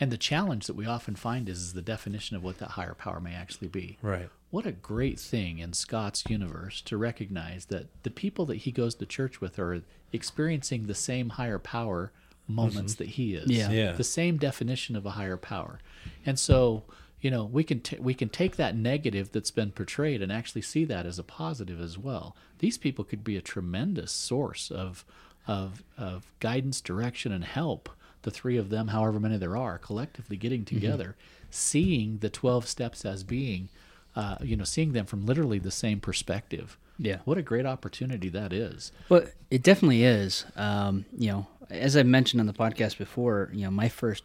And 0.00 0.10
the 0.10 0.18
challenge 0.18 0.66
that 0.66 0.74
we 0.74 0.86
often 0.86 1.14
find 1.14 1.48
is, 1.48 1.58
is 1.58 1.72
the 1.72 1.82
definition 1.82 2.36
of 2.36 2.42
what 2.42 2.58
that 2.58 2.72
higher 2.72 2.94
power 2.94 3.20
may 3.20 3.34
actually 3.34 3.68
be. 3.68 3.98
right 4.02 4.28
What 4.50 4.66
a 4.66 4.72
great 4.72 5.20
thing 5.20 5.58
in 5.58 5.72
Scott's 5.72 6.24
universe 6.28 6.80
to 6.82 6.96
recognize 6.96 7.66
that 7.66 7.86
the 8.02 8.10
people 8.10 8.44
that 8.46 8.56
he 8.56 8.72
goes 8.72 8.94
to 8.96 9.06
church 9.06 9.40
with 9.40 9.58
are 9.58 9.82
experiencing 10.12 10.86
the 10.86 10.94
same 10.94 11.30
higher 11.30 11.58
power 11.58 12.12
moments 12.48 12.94
mm-hmm. 12.94 13.04
that 13.04 13.10
he 13.10 13.34
is. 13.34 13.50
Yeah. 13.50 13.70
Yeah. 13.70 13.92
The 13.92 14.04
same 14.04 14.36
definition 14.36 14.96
of 14.96 15.06
a 15.06 15.10
higher 15.10 15.36
power. 15.36 15.80
And 16.26 16.38
so, 16.38 16.84
you 17.20 17.30
know, 17.30 17.44
we 17.44 17.64
can 17.64 17.80
t- 17.80 17.98
we 17.98 18.14
can 18.14 18.28
take 18.28 18.56
that 18.56 18.76
negative 18.76 19.32
that's 19.32 19.50
been 19.50 19.70
portrayed 19.70 20.20
and 20.22 20.30
actually 20.30 20.62
see 20.62 20.84
that 20.86 21.06
as 21.06 21.18
a 21.18 21.24
positive 21.24 21.80
as 21.80 21.96
well. 21.96 22.36
These 22.58 22.78
people 22.78 23.04
could 23.04 23.24
be 23.24 23.36
a 23.36 23.42
tremendous 23.42 24.12
source 24.12 24.70
of 24.70 25.04
of 25.46 25.82
of 25.96 26.32
guidance, 26.40 26.80
direction 26.80 27.32
and 27.32 27.44
help. 27.44 27.88
The 28.24 28.30
three 28.30 28.56
of 28.58 28.68
them, 28.68 28.88
however 28.88 29.18
many 29.20 29.36
there 29.38 29.56
are, 29.56 29.78
collectively 29.78 30.36
getting 30.36 30.64
together, 30.64 31.14
seeing 31.50 32.18
the 32.18 32.28
12 32.28 32.66
steps 32.66 33.04
as 33.04 33.22
being 33.24 33.68
uh, 34.16 34.36
you 34.42 34.54
know, 34.56 34.62
seeing 34.62 34.92
them 34.92 35.06
from 35.06 35.26
literally 35.26 35.58
the 35.58 35.72
same 35.72 35.98
perspective. 35.98 36.78
Yeah. 36.98 37.18
What 37.24 37.36
a 37.36 37.42
great 37.42 37.66
opportunity 37.66 38.28
that 38.28 38.52
is. 38.52 38.92
Well, 39.08 39.24
it 39.50 39.60
definitely 39.64 40.04
is. 40.04 40.44
Um, 40.54 41.04
you 41.18 41.32
know, 41.32 41.46
as 41.68 41.96
I 41.96 42.04
mentioned 42.04 42.38
on 42.40 42.46
the 42.46 42.52
podcast 42.52 42.96
before, 42.96 43.50
you 43.52 43.64
know, 43.64 43.72
my 43.72 43.88
first 43.88 44.22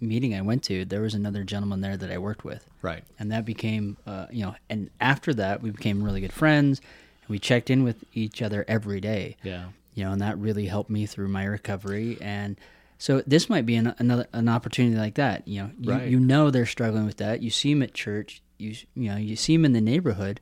meeting 0.00 0.32
I 0.32 0.42
went 0.42 0.62
to, 0.64 0.84
there 0.84 1.00
was 1.00 1.14
another 1.14 1.42
gentleman 1.42 1.80
there 1.80 1.96
that 1.96 2.08
I 2.12 2.18
worked 2.18 2.44
with, 2.44 2.68
Right. 2.82 3.02
and 3.18 3.32
that 3.32 3.44
became, 3.44 3.96
uh, 4.06 4.26
you 4.30 4.44
know, 4.44 4.54
and 4.70 4.90
after 5.00 5.34
that 5.34 5.60
we 5.60 5.70
became 5.70 6.04
really 6.04 6.20
good 6.20 6.32
friends, 6.32 6.80
and 7.22 7.28
we 7.28 7.40
checked 7.40 7.68
in 7.68 7.82
with 7.82 8.04
each 8.12 8.40
other 8.42 8.64
every 8.68 9.00
day. 9.00 9.36
Yeah. 9.42 9.70
You 9.94 10.04
know, 10.04 10.12
and 10.12 10.20
that 10.22 10.38
really 10.38 10.66
helped 10.66 10.90
me 10.90 11.04
through 11.06 11.28
my 11.28 11.44
recovery. 11.46 12.16
And 12.20 12.56
so 12.98 13.22
this 13.26 13.48
might 13.50 13.66
be 13.66 13.76
an, 13.76 13.94
another 13.98 14.26
an 14.32 14.48
opportunity 14.48 14.96
like 14.96 15.14
that. 15.14 15.46
You 15.46 15.62
know, 15.62 15.70
you, 15.80 15.90
Right. 15.92 16.08
you 16.08 16.18
know 16.20 16.50
they're 16.50 16.66
struggling 16.66 17.06
with 17.06 17.18
that. 17.18 17.42
You 17.42 17.50
see 17.50 17.72
them 17.74 17.82
at 17.82 17.94
church. 17.94 18.42
You 18.58 18.74
you 18.94 19.10
know 19.10 19.16
you 19.16 19.36
see 19.36 19.56
them 19.56 19.64
in 19.64 19.72
the 19.72 19.80
neighborhood. 19.80 20.40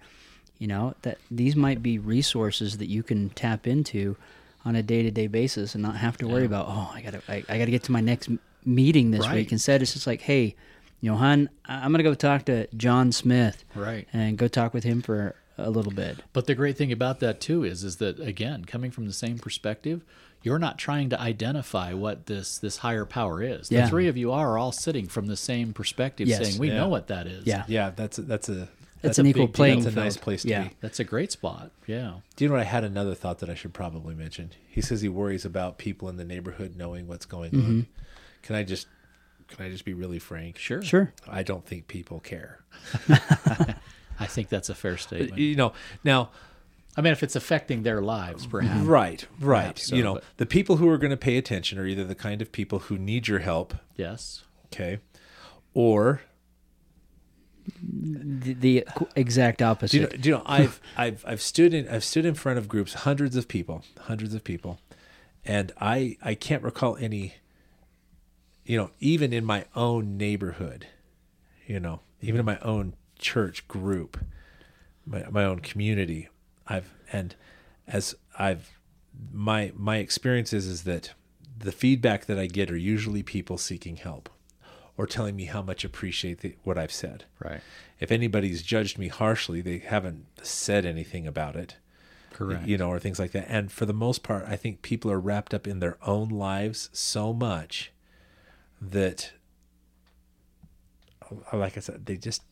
You 0.59 0.69
know 0.69 0.95
that 1.03 1.19
these 1.31 1.57
might 1.57 1.83
be 1.83 1.99
resources 1.99 2.79
that 2.79 2.87
you 2.89 3.03
can 3.03 3.31
tap 3.31 3.67
into 3.67 4.17
on 4.65 4.77
a 4.77 4.83
day 4.83 5.03
to 5.03 5.11
day 5.11 5.27
basis 5.27 5.75
and 5.75 5.83
not 5.83 5.97
have 5.97 6.17
to 6.19 6.29
worry 6.29 6.43
Yeah. 6.43 6.47
about. 6.47 6.67
Oh, 6.69 6.91
I 6.95 7.01
gotta 7.03 7.23
I, 7.29 7.45
I 7.49 7.59
gotta 7.59 7.71
get 7.71 7.83
to 7.85 7.93
my 7.93 8.01
next 8.01 8.31
meeting 8.65 9.11
this 9.11 9.27
Right. 9.27 9.35
week. 9.35 9.53
Instead, 9.53 9.83
it's 9.83 9.93
just 9.93 10.07
like, 10.07 10.23
hey, 10.23 10.55
you 11.01 11.11
know, 11.11 11.17
hon, 11.17 11.51
I'm 11.67 11.91
gonna 11.93 12.03
go 12.05 12.15
talk 12.15 12.45
to 12.47 12.67
John 12.77 13.13
Smith 13.13 13.65
Right. 13.75 14.07
and 14.13 14.39
go 14.39 14.49
talk 14.49 14.73
with 14.73 14.85
him 14.85 15.03
for 15.03 15.35
a 15.59 15.71
little 15.71 15.93
bit. 15.93 16.23
But 16.33 16.47
the 16.47 16.55
great 16.55 16.79
thing 16.79 16.91
about 16.93 17.21
that 17.21 17.41
too 17.41 17.63
is 17.65 17.85
is 17.85 17.97
that 17.97 18.19
again, 18.21 18.65
coming 18.65 18.91
from 18.91 19.07
the 19.07 19.13
same 19.13 19.39
perspective, 19.39 20.03
you're 20.45 20.59
not 20.61 20.79
trying 20.79 21.11
to 21.11 21.21
identify 21.21 21.93
what 21.95 22.27
this 22.27 22.59
this 22.59 22.77
higher 22.77 23.05
power 23.05 23.43
is. 23.43 23.69
The 23.69 23.87
three 23.89 24.07
of 24.09 24.17
you 24.17 24.31
are 24.31 24.57
all 24.57 24.71
sitting 24.73 25.09
from 25.09 25.27
the 25.27 25.37
same 25.37 25.73
perspective 25.73 26.29
Yes. 26.29 26.45
saying 26.47 26.59
we 26.61 26.69
Yeah. 26.69 26.77
know 26.77 26.89
what 26.89 27.09
that 27.09 27.27
is. 27.27 27.47
Yeah. 27.47 27.65
yeah 27.67 27.91
that's 27.91 28.19
a, 28.19 28.23
that's 28.23 28.49
a 28.49 28.69
It's 29.03 29.19
a 29.19 29.23
an 29.23 29.27
equal 29.27 29.47
deal. 29.47 29.53
playing 29.55 29.81
that's 29.83 29.97
a 29.97 29.99
nice 29.99 30.17
place 30.17 30.43
to 30.43 30.49
yeah. 30.49 30.65
be 30.65 30.71
That's 30.81 31.01
a 31.01 31.05
great 31.05 31.33
spot. 31.33 31.71
Yeah. 31.87 32.15
Do 32.37 32.45
you 32.45 32.49
know 32.51 32.55
what? 32.57 32.61
I 32.61 32.65
had 32.69 32.85
another 32.85 33.15
thought 33.15 33.39
that 33.41 33.51
I 33.51 33.55
should 33.55 33.73
probably 33.75 34.15
mention. 34.15 34.51
He 34.69 34.81
says 34.81 35.01
he 35.03 35.09
worries 35.09 35.45
about 35.45 35.79
people 35.79 36.09
in 36.09 36.17
the 36.17 36.25
neighborhood 36.25 36.77
knowing 36.77 37.07
what's 37.09 37.27
going 37.27 37.51
Mm-hmm. 37.53 37.71
on. 37.81 37.87
Can 38.43 38.55
I 38.57 38.63
just 38.63 38.87
can 39.49 39.65
I 39.67 39.71
just 39.71 39.85
be 39.85 39.93
really 39.95 40.19
frank? 40.19 40.59
Sure. 40.59 40.83
Sure. 40.83 41.13
I 41.29 41.43
don't 41.43 41.65
think 41.67 41.87
people 41.89 42.21
care. 42.21 42.61
I 44.19 44.27
think 44.27 44.49
that's 44.49 44.69
a 44.69 44.75
fair 44.75 44.97
statement. 44.97 45.39
You 45.39 45.57
know, 45.57 45.73
now 46.05 46.31
I 46.97 47.01
mean 47.01 47.13
if 47.13 47.23
it's 47.23 47.35
affecting 47.37 47.83
their 47.83 48.01
lives 48.01 48.47
perhaps. 48.47 48.85
right, 48.87 49.27
right. 49.41 49.61
Perhaps 49.63 49.89
so, 49.89 49.97
you 49.97 50.03
know, 50.03 50.15
but- 50.15 50.25
the 50.37 50.47
people 50.47 50.77
who 50.77 50.89
are 50.89 50.99
going 50.99 51.11
to 51.11 51.17
pay 51.17 51.37
attention 51.37 51.79
are 51.79 51.87
either 51.87 52.05
the 52.05 52.15
kind 52.15 52.41
of 52.43 52.53
people 52.53 52.79
who 52.81 52.97
need 52.99 53.27
your 53.29 53.41
help, 53.41 53.75
Yes. 53.97 54.45
okay, 54.67 54.99
or 55.75 56.21
The, 57.83 58.53
the 58.55 58.85
exact 59.17 59.63
opposite. 59.63 59.93
do 59.93 59.99
you 59.99 60.03
know, 60.09 60.23
do 60.23 60.29
you 60.29 60.35
know 60.37 60.43
I've 60.47 60.81
I've 60.97 61.25
I've 61.27 61.41
stood 61.43 61.73
in 61.75 61.89
I've 61.89 62.05
stood 62.05 62.27
in 62.27 62.35
front 62.35 62.59
of 62.59 62.69
groups, 62.69 62.93
hundreds 62.95 63.37
of 63.37 63.49
people, 63.49 63.83
hundreds 64.03 64.35
of 64.35 64.45
people, 64.45 64.79
and 65.45 65.73
I 65.81 66.17
I 66.23 66.35
can't 66.35 66.63
recall 66.63 66.97
any. 66.99 67.35
You 68.67 68.79
know, 68.79 68.91
even 68.99 69.33
in 69.35 69.45
my 69.45 69.67
own 69.77 70.17
neighborhood, 70.17 70.87
you 71.67 71.79
know, 71.81 72.01
even 72.23 72.41
in 72.41 72.47
my 72.47 72.59
own 72.61 72.95
church 73.19 73.67
group, 73.69 74.19
my 75.07 75.25
my 75.31 75.45
own 75.45 75.61
community, 75.61 76.29
I've 76.67 76.93
and 77.13 77.35
as 77.87 78.15
I've 78.39 78.79
my 79.33 79.73
my 79.77 79.99
experience 79.99 80.53
is, 80.53 80.67
is 80.67 80.83
that 80.85 81.13
the 81.57 81.73
feedback 81.73 82.27
that 82.27 82.39
I 82.39 82.47
get 82.47 82.71
are 82.71 82.77
usually 82.77 83.23
people 83.23 83.59
seeking 83.59 83.97
help 83.97 84.29
or 84.97 85.07
telling 85.07 85.37
me 85.37 85.47
how 85.47 85.63
much 85.63 85.85
appreciate 85.85 86.41
the, 86.41 86.55
what 86.63 86.79
I've 86.79 86.93
said 86.93 87.25
Right. 87.41 87.61
if 88.01 88.13
anybody's 88.13 88.63
judged 88.63 88.99
me 88.99 89.09
harshly, 89.09 89.61
they 89.61 89.79
haven't 89.79 90.27
said 90.43 90.85
anything 90.85 91.27
about 91.27 91.57
it. 91.57 91.77
Correct. 92.33 92.67
You 92.67 92.79
know, 92.79 92.89
or 92.89 92.99
things 92.99 93.19
like 93.19 93.31
that. 93.33 93.47
And 93.49 93.71
for 93.71 93.87
the 93.87 93.93
most 93.93 94.23
part, 94.25 94.45
I 94.47 94.57
think 94.57 94.83
people 94.83 95.11
are 95.11 95.21
wrapped 95.21 95.55
up 95.55 95.69
in 95.69 95.79
their 95.79 95.97
own 96.05 96.29
lives 96.29 96.91
so 96.93 97.33
much 97.33 97.93
that, 98.81 99.33
like 101.53 101.77
I 101.77 101.81
said, 101.81 102.07
they 102.07 102.17
just, 102.17 102.43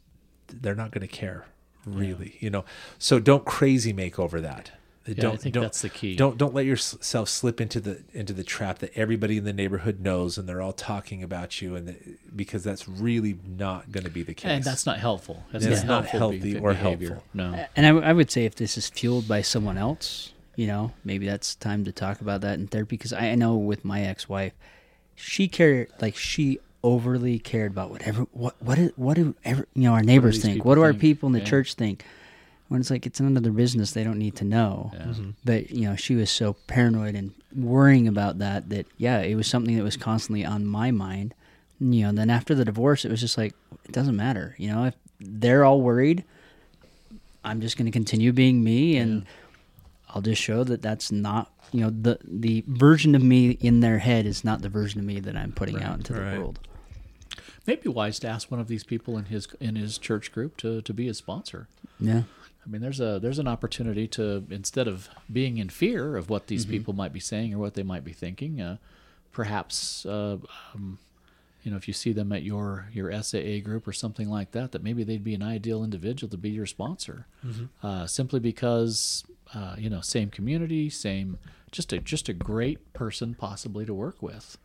they're 0.47 0.77
not 0.77 0.93
going 0.93 1.07
to 1.07 1.13
care 1.13 1.47
really, 1.87 2.37
you 2.41 2.51
know. 2.51 2.65
So 2.99 3.19
don't 3.19 3.45
crazy 3.45 3.93
make 3.93 4.19
over 4.19 4.41
that. 4.41 4.73
don't, 5.05 5.35
I 5.35 5.37
think 5.37 5.55
don't, 5.55 5.63
that's 5.63 5.83
the 5.83 5.89
key. 5.89 6.15
Don't 6.15 6.39
don't 6.39 6.55
let 6.55 6.65
yourself 6.65 7.29
slip 7.29 7.61
into 7.61 7.81
the 7.81 8.03
into 8.13 8.33
the 8.33 8.45
trap 8.45 8.79
that 8.79 8.93
everybody 8.95 9.37
in 9.37 9.45
the 9.45 9.53
neighborhood 9.53 10.01
knows 10.01 10.39
and 10.39 10.49
they're 10.49 10.63
all 10.63 10.73
talking 10.73 11.23
about 11.25 11.61
you 11.61 11.75
and 11.75 11.89
the, 11.89 11.97
because 12.37 12.63
that's 12.63 12.89
really 12.89 13.37
not 13.45 13.91
going 13.91 14.05
to 14.05 14.11
be 14.11 14.23
the 14.23 14.35
case. 14.35 14.51
And 14.51 14.65
that's 14.65 14.87
not 14.87 14.99
helpful. 14.99 15.43
That's 15.51 15.65
It's 15.65 15.83
not 15.83 16.07
helpful 16.07 16.31
healthy 16.31 16.57
or 16.57 16.73
behavior. 16.73 17.09
helpful. 17.09 17.29
No. 17.35 17.67
And 17.75 17.87
I 18.05 18.13
would 18.13 18.31
say 18.31 18.45
if 18.45 18.55
this 18.55 18.79
is 18.79 18.89
fueled 18.89 19.27
by 19.27 19.43
someone 19.43 19.77
else, 19.77 20.33
you 20.55 20.69
know, 20.69 20.93
maybe 21.05 21.27
that's 21.27 21.57
time 21.57 21.85
to 21.85 21.93
talk 21.93 22.21
about 22.21 22.41
that 22.43 22.61
in 22.61 22.69
therapy. 22.69 22.97
Because 22.97 23.13
I, 23.13 23.31
I 23.31 23.35
know 23.35 23.57
with 23.57 23.85
my 23.85 24.03
ex-wife, 24.03 24.53
she 25.17 25.49
cared 25.49 25.89
like 26.01 26.15
she 26.15 26.61
overly 26.83 27.39
cared 27.39 27.71
about 27.73 27.91
whatever 27.91 28.27
what 28.33 28.55
what 28.63 28.79
is, 28.79 28.93
what 28.97 29.15
do 29.15 29.35
ever 29.45 29.67
you 29.75 29.83
know 29.85 29.93
our 29.93 30.03
neighbors 30.03 30.37
these 30.37 30.45
think. 30.53 30.65
What 30.65 30.75
do 30.77 30.83
our 30.83 30.93
think? 30.93 31.01
people 31.01 31.27
in 31.29 31.33
the 31.33 31.39
Yeah. 31.41 31.45
church 31.47 31.75
think? 31.75 32.05
When 32.69 32.81
it's 32.81 32.91
like 32.91 33.05
it's 33.07 33.21
none 33.21 33.37
of 33.37 33.43
their 33.43 33.53
business, 33.53 33.93
they 33.93 34.03
don't 34.03 34.19
need 34.19 34.35
to 34.37 34.45
know. 34.45 34.91
Yeah. 34.95 35.01
Mm-hmm. 35.03 35.31
But 35.45 35.71
you 35.71 35.83
know, 35.89 35.95
she 35.97 36.15
was 36.15 36.31
so 36.31 36.55
paranoid 36.67 37.15
and 37.15 37.33
worrying 37.55 38.09
about 38.09 38.39
that 38.39 38.71
that 38.71 38.87
yeah, 38.97 39.21
it 39.21 39.35
was 39.35 39.47
something 39.47 39.77
that 39.77 39.83
was 39.85 39.97
constantly 39.97 40.45
on 40.45 40.67
my 40.67 40.91
mind. 40.91 41.35
You 41.81 42.03
know, 42.05 42.09
and 42.11 42.19
then 42.19 42.31
after 42.31 42.55
the 42.55 42.65
divorce, 42.65 43.05
it 43.05 43.11
was 43.11 43.21
just 43.21 43.37
like 43.37 43.55
it 43.85 43.93
doesn't 43.93 44.17
matter. 44.17 44.55
You 44.59 44.69
know, 44.73 44.85
if 44.85 44.95
they're 45.21 45.65
all 45.65 45.83
worried, 45.83 46.25
I'm 47.45 47.61
just 47.61 47.77
going 47.77 47.87
to 47.87 47.93
continue 47.93 48.33
being 48.33 48.63
me, 48.65 48.97
and 48.97 49.27
I'll 50.09 50.23
just 50.23 50.41
show 50.41 50.65
that 50.65 50.81
that's 50.81 51.13
not 51.13 51.51
you 51.73 51.81
know 51.81 51.91
the 51.91 52.19
the 52.25 52.65
version 52.67 53.15
of 53.15 53.23
me 53.23 53.51
in 53.51 53.81
their 53.81 53.99
head 53.99 54.27
is 54.27 54.45
not 54.45 54.63
the 54.63 54.69
version 54.69 55.01
of 55.01 55.07
me 55.07 55.21
that 55.21 55.37
I'm 55.37 55.53
putting 55.53 55.83
out 55.83 55.97
into 55.99 56.13
the 56.15 56.21
world. 56.21 56.59
Maybe 57.67 57.89
wise 57.89 58.19
to 58.21 58.29
ask 58.29 58.51
one 58.51 58.61
of 58.61 58.69
these 58.69 58.85
people 58.85 59.17
in 59.19 59.27
his 59.27 59.47
in 59.61 59.77
his 59.77 59.99
church 59.99 60.33
group 60.33 60.57
to, 60.59 60.83
to 60.83 60.93
be 60.95 61.09
a 61.09 61.15
sponsor. 61.15 61.69
Yeah, 62.01 62.23
I 62.67 62.69
mean, 62.69 62.83
there's 62.83 63.01
a 63.01 63.19
there's 63.23 63.39
an 63.39 63.47
opportunity 63.49 64.09
to 64.09 64.45
instead 64.51 64.89
of 64.89 65.09
being 65.33 65.59
in 65.59 65.69
fear 65.69 66.17
of 66.17 66.29
what 66.29 66.43
Mm-hmm. 66.43 66.49
these 66.49 66.67
people 66.67 66.93
might 66.95 67.13
be 67.13 67.21
saying 67.21 67.55
or 67.55 67.59
what 67.59 67.75
they 67.75 67.83
might 67.85 68.05
be 68.05 68.13
thinking, 68.13 68.61
uh, 68.61 68.79
perhaps 69.33 70.05
uh, 70.07 70.39
um, 70.75 70.99
you 71.63 71.71
know 71.71 71.77
if 71.77 71.87
you 71.87 71.95
see 71.95 72.13
them 72.13 72.33
at 72.33 72.43
your 72.43 72.89
your 72.93 73.11
SAA 73.23 73.61
group 73.63 73.87
or 73.87 73.93
something 73.93 74.29
like 74.29 74.51
that, 74.53 74.73
that 74.73 74.83
maybe 74.83 75.05
they'd 75.05 75.23
be 75.25 75.35
an 75.35 75.43
ideal 75.43 75.85
individual 75.85 76.31
to 76.31 76.37
be 76.37 76.51
your 76.51 76.67
sponsor, 76.67 77.27
Mm-hmm. 77.47 77.87
uh, 77.87 78.07
simply 78.07 78.41
because 78.41 79.25
uh, 79.55 79.77
you 79.79 79.89
know 79.89 80.01
same 80.01 80.31
community, 80.31 80.91
same 80.91 81.39
just 81.71 81.93
a 81.93 81.99
just 82.01 82.29
a 82.29 82.33
great 82.33 82.93
person 82.93 83.35
possibly 83.35 83.87
to 83.87 83.95
work 83.95 84.21
with. 84.21 84.59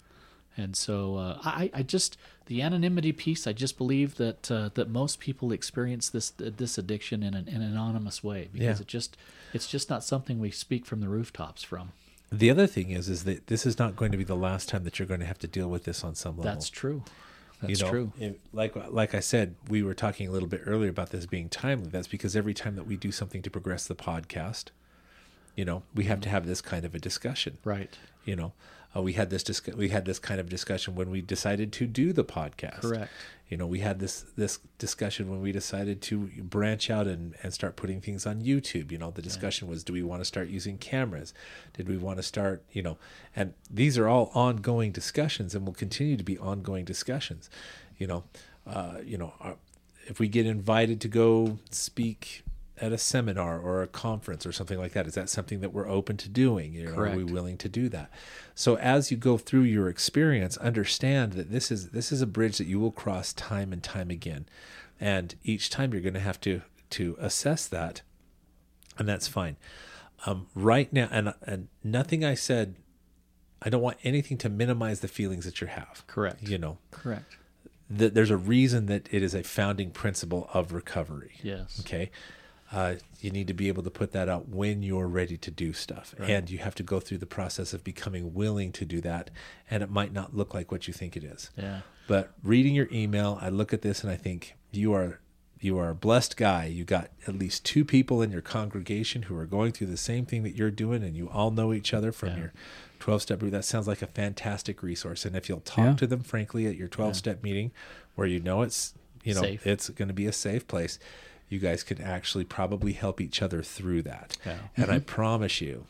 And 0.60 0.76
so 0.76 1.16
uh, 1.18 1.40
I, 1.44 1.70
I 1.74 1.84
just 1.84 2.18
the 2.48 2.62
anonymity 2.62 3.12
piece. 3.12 3.46
I 3.46 3.54
just 3.54 3.78
believe 3.78 4.16
that 4.16 4.50
uh, 4.50 4.70
that 4.74 4.90
most 4.90 5.20
people 5.20 5.52
experience 5.52 6.10
this 6.10 6.32
this 6.32 6.78
addiction 6.78 7.22
in 7.24 7.34
an, 7.36 7.48
in 7.48 7.62
an 7.62 7.72
anonymous 7.72 8.24
way 8.24 8.50
because 8.52 8.80
Yeah. 8.80 8.82
it 8.82 8.88
just 8.88 9.16
it's 9.54 9.68
just 9.68 9.90
not 9.90 10.04
something 10.04 10.40
we 10.40 10.52
speak 10.52 10.86
from 10.86 11.00
the 11.00 11.10
rooftops 11.10 11.64
from. 11.64 11.92
The 12.32 12.50
other 12.50 12.68
thing 12.68 12.90
is, 12.92 13.08
is 13.08 13.24
that 13.24 13.48
this 13.48 13.66
is 13.66 13.80
not 13.80 13.96
going 13.96 14.12
to 14.12 14.18
be 14.18 14.26
the 14.26 14.36
last 14.36 14.68
time 14.68 14.84
that 14.84 15.00
you're 15.00 15.08
going 15.08 15.22
to 15.22 15.26
have 15.26 15.40
to 15.40 15.48
deal 15.48 15.70
with 15.70 15.86
this 15.86 16.04
on 16.04 16.14
some 16.16 16.36
level. 16.38 16.44
That's 16.52 16.70
true. 16.70 17.04
That's 17.62 17.80
you 17.80 17.86
know, 17.86 17.92
true. 17.92 18.12
it- 18.20 18.40
like 18.52 18.76
like 18.92 19.14
I 19.16 19.20
said, 19.22 19.56
we 19.70 19.84
were 19.84 19.94
talking 19.94 20.28
a 20.28 20.32
little 20.32 20.50
bit 20.50 20.62
earlier 20.66 20.90
about 20.90 21.12
this 21.12 21.26
being 21.26 21.50
timely. 21.50 21.90
That's 21.90 22.08
because 22.08 22.36
every 22.36 22.54
time 22.54 22.76
that 22.76 22.86
we 22.88 22.98
do 22.98 23.12
something 23.12 23.42
to 23.44 23.50
progress 23.50 23.88
the 23.88 23.96
podcast, 23.96 24.66
you 25.56 25.66
know, 25.66 25.84
we 25.96 26.04
have 26.06 26.20
to 26.22 26.30
have 26.30 26.46
this 26.48 26.62
kind 26.62 26.84
of 26.86 26.94
a 26.96 27.00
discussion. 27.00 27.58
Right. 27.64 27.98
You 28.26 28.36
know, 28.36 28.54
uh, 28.98 29.02
we 29.02 29.14
had 29.14 29.30
this 29.30 29.44
disc- 29.44 29.76
we 29.76 29.90
had 29.90 30.06
this 30.06 30.20
kind 30.20 30.40
of 30.40 30.50
discussion 30.50 30.96
when 30.96 31.10
we 31.10 31.22
decided 31.22 31.72
to 31.74 31.86
do 31.86 32.14
the 32.14 32.24
podcast. 32.24 32.82
Correct. 32.82 33.12
You 33.50 33.58
know, 33.58 33.68
we 33.68 33.80
had 33.80 34.00
this 34.00 34.26
this 34.36 34.60
discussion 34.78 35.30
when 35.30 35.42
we 35.42 35.52
decided 35.52 36.02
to 36.04 36.30
branch 36.40 36.90
out 36.90 37.08
and, 37.08 37.36
and 37.44 37.54
start 37.54 37.76
putting 37.76 38.02
things 38.02 38.26
on 38.26 38.42
YouTube. 38.42 38.92
You 38.92 38.98
know, 38.98 39.12
the 39.12 39.22
discussion 39.22 39.68
was 39.68 39.84
do 39.84 39.94
we 39.94 40.04
want 40.04 40.22
to 40.22 40.26
start 40.26 40.50
using 40.50 40.78
cameras? 40.78 41.34
Did 41.74 41.88
we 41.88 41.98
want 41.98 42.18
to 42.18 42.24
start, 42.24 42.64
you 42.72 42.82
know, 42.82 42.98
and 43.36 43.54
these 43.70 43.98
are 43.98 44.08
all 44.08 44.32
ongoing 44.34 44.92
discussions 44.92 45.56
and 45.56 45.66
will 45.66 45.74
continue 45.74 46.18
to 46.18 46.24
be 46.24 46.38
ongoing 46.38 46.84
discussions. 46.84 47.50
You 47.98 48.08
know, 48.08 48.24
uh, 48.66 48.98
you 49.04 49.18
know, 49.18 49.34
uh, 49.42 49.54
if 50.08 50.20
we 50.20 50.28
get 50.28 50.46
invited 50.46 51.00
to 51.02 51.08
go 51.08 51.60
speak 51.70 52.44
at 52.80 52.92
a 52.92 52.98
seminar 52.98 53.60
or 53.60 53.82
a 53.82 53.88
conference 53.88 54.46
or 54.46 54.52
something 54.52 54.78
like 54.78 54.94
that, 54.94 55.08
is 55.08 55.16
that 55.16 55.30
something 55.30 55.62
that 55.62 55.74
we're 55.74 55.88
open 55.88 56.18
to 56.18 56.30
doing? 56.30 56.74
You 56.74 56.86
know, 56.88 56.98
are 56.98 57.16
we 57.16 57.24
willing 57.24 57.58
to 57.58 57.70
do 57.70 57.90
that? 57.90 58.12
So 58.56 58.78
as 58.78 59.12
you 59.12 59.18
go 59.18 59.38
through 59.38 59.64
your 59.64 59.90
experience, 59.90 60.58
understand 60.58 61.34
that 61.34 61.52
this 61.52 61.72
is 61.72 61.90
this 61.90 62.12
is 62.12 62.22
a 62.22 62.28
bridge 62.28 62.58
that 62.58 62.68
you 62.68 62.80
will 62.80 62.92
cross 62.92 63.34
time 63.34 63.74
and 63.74 63.84
time 63.84 64.10
again, 64.10 64.48
and 65.00 65.36
each 65.44 65.70
time 65.70 65.94
you're 65.94 66.02
going 66.02 66.14
to 66.14 66.20
have 66.20 66.40
to 66.42 66.62
to 66.92 67.16
assess 67.20 67.68
that, 67.68 68.02
and 68.98 69.08
that's 69.08 69.28
fine. 69.28 69.58
Um, 70.26 70.48
right 70.56 70.92
now, 70.92 71.08
and 71.12 71.34
and 71.44 71.68
nothing 71.84 72.26
I 72.26 72.34
said, 72.34 72.76
I 73.62 73.70
don't 73.70 73.82
want 73.82 73.98
anything 74.04 74.38
to 74.40 74.50
minimize 74.50 75.00
the 75.02 75.08
feelings 75.08 75.46
that 75.46 75.62
you 75.62 75.68
have. 75.68 76.04
Correct. 76.08 76.42
You 76.48 76.58
know, 76.58 76.78
Correct. 76.92 77.38
that 77.90 78.14
there's 78.14 78.32
a 78.32 78.38
reason 78.38 78.88
that 78.88 79.08
it 79.12 79.24
is 79.24 79.34
a 79.34 79.44
founding 79.44 79.92
principle 79.92 80.50
of 80.54 80.74
recovery. 80.74 81.36
Yes. 81.44 81.80
Okay. 81.82 82.12
Uh, 82.72 82.96
you 83.22 83.32
need 83.32 83.48
to 83.48 83.54
be 83.54 83.70
able 83.70 83.82
to 83.84 83.90
put 83.90 84.12
that 84.12 84.28
out 84.28 84.50
when 84.50 84.84
you're 84.84 85.08
ready 85.08 85.38
to 85.38 85.50
do 85.50 85.72
stuff. 85.72 86.14
And 86.20 86.50
you 86.50 86.58
have 86.58 86.76
to 86.76 86.84
go 86.84 87.00
through 87.00 87.20
the 87.20 87.26
process 87.26 87.74
of 87.74 87.84
becoming 87.84 88.34
willing 88.34 88.72
to 88.74 88.84
do 88.86 89.00
that. 89.02 89.30
And 89.72 89.82
it 89.82 89.90
might 89.90 90.12
not 90.12 90.36
look 90.36 90.54
like 90.54 90.70
what 90.72 90.86
you 90.88 90.94
think 90.94 91.16
it 91.16 91.24
is. 91.24 91.50
Yeah. 91.58 91.82
But 92.08 92.32
reading 92.44 92.76
your 92.76 92.90
email, 92.92 93.38
I 93.42 93.50
look 93.50 93.72
at 93.74 93.82
this 93.84 94.04
and 94.04 94.12
I 94.12 94.16
think 94.18 94.56
you 94.72 94.94
are 94.94 95.20
you 95.60 95.80
are 95.80 95.90
a 95.90 95.96
blessed 95.96 96.38
guy. 96.38 96.66
You 96.66 96.84
got 96.84 97.10
at 97.26 97.34
least 97.36 97.66
two 97.66 97.84
people 97.84 98.22
in 98.22 98.32
your 98.32 98.42
congregation 98.44 99.24
who 99.24 99.36
are 99.38 99.46
going 99.48 99.72
through 99.72 99.88
the 99.88 99.98
same 99.98 100.24
thing 100.26 100.44
that 100.44 100.56
you're 100.56 100.70
doing 100.70 101.02
and 101.04 101.16
you 101.18 101.30
all 101.30 101.50
know 101.50 101.74
each 101.74 101.96
other 101.96 102.12
from 102.12 102.30
Yeah. 102.30 102.38
your 102.38 102.54
12 103.00 103.24
step 103.24 103.40
group. 103.40 103.54
That 103.54 103.66
sounds 103.66 103.88
like 103.88 104.04
a 104.04 104.08
fantastic 104.08 104.84
resource. 104.84 105.26
And 105.26 105.36
if 105.36 105.50
you'll 105.50 105.62
talk 105.62 105.86
Yeah. 105.86 105.94
to 105.96 106.08
them 106.08 106.20
frankly 106.22 106.68
at 106.68 106.76
your 106.76 106.88
12 106.88 107.16
step 107.16 107.42
meeting 107.44 107.72
where 108.16 108.28
you 108.28 108.40
know 108.40 108.62
it's 108.62 108.94
you 109.24 109.34
know 109.34 109.42
Safe. 109.42 109.66
it's 109.66 109.90
going 109.90 110.08
to 110.10 110.14
be 110.14 110.28
a 110.28 110.32
safe 110.32 110.68
place, 110.68 111.00
you 111.50 111.60
guys 111.60 111.84
can 111.84 112.02
actually 112.02 112.44
probably 112.44 112.94
help 112.94 113.22
each 113.22 113.42
other 113.42 113.62
through 113.64 114.02
that. 114.04 114.38
Yeah. 114.46 114.58
And 114.76 114.92
I 114.92 115.00
promise 115.00 115.62
you, 115.62 115.86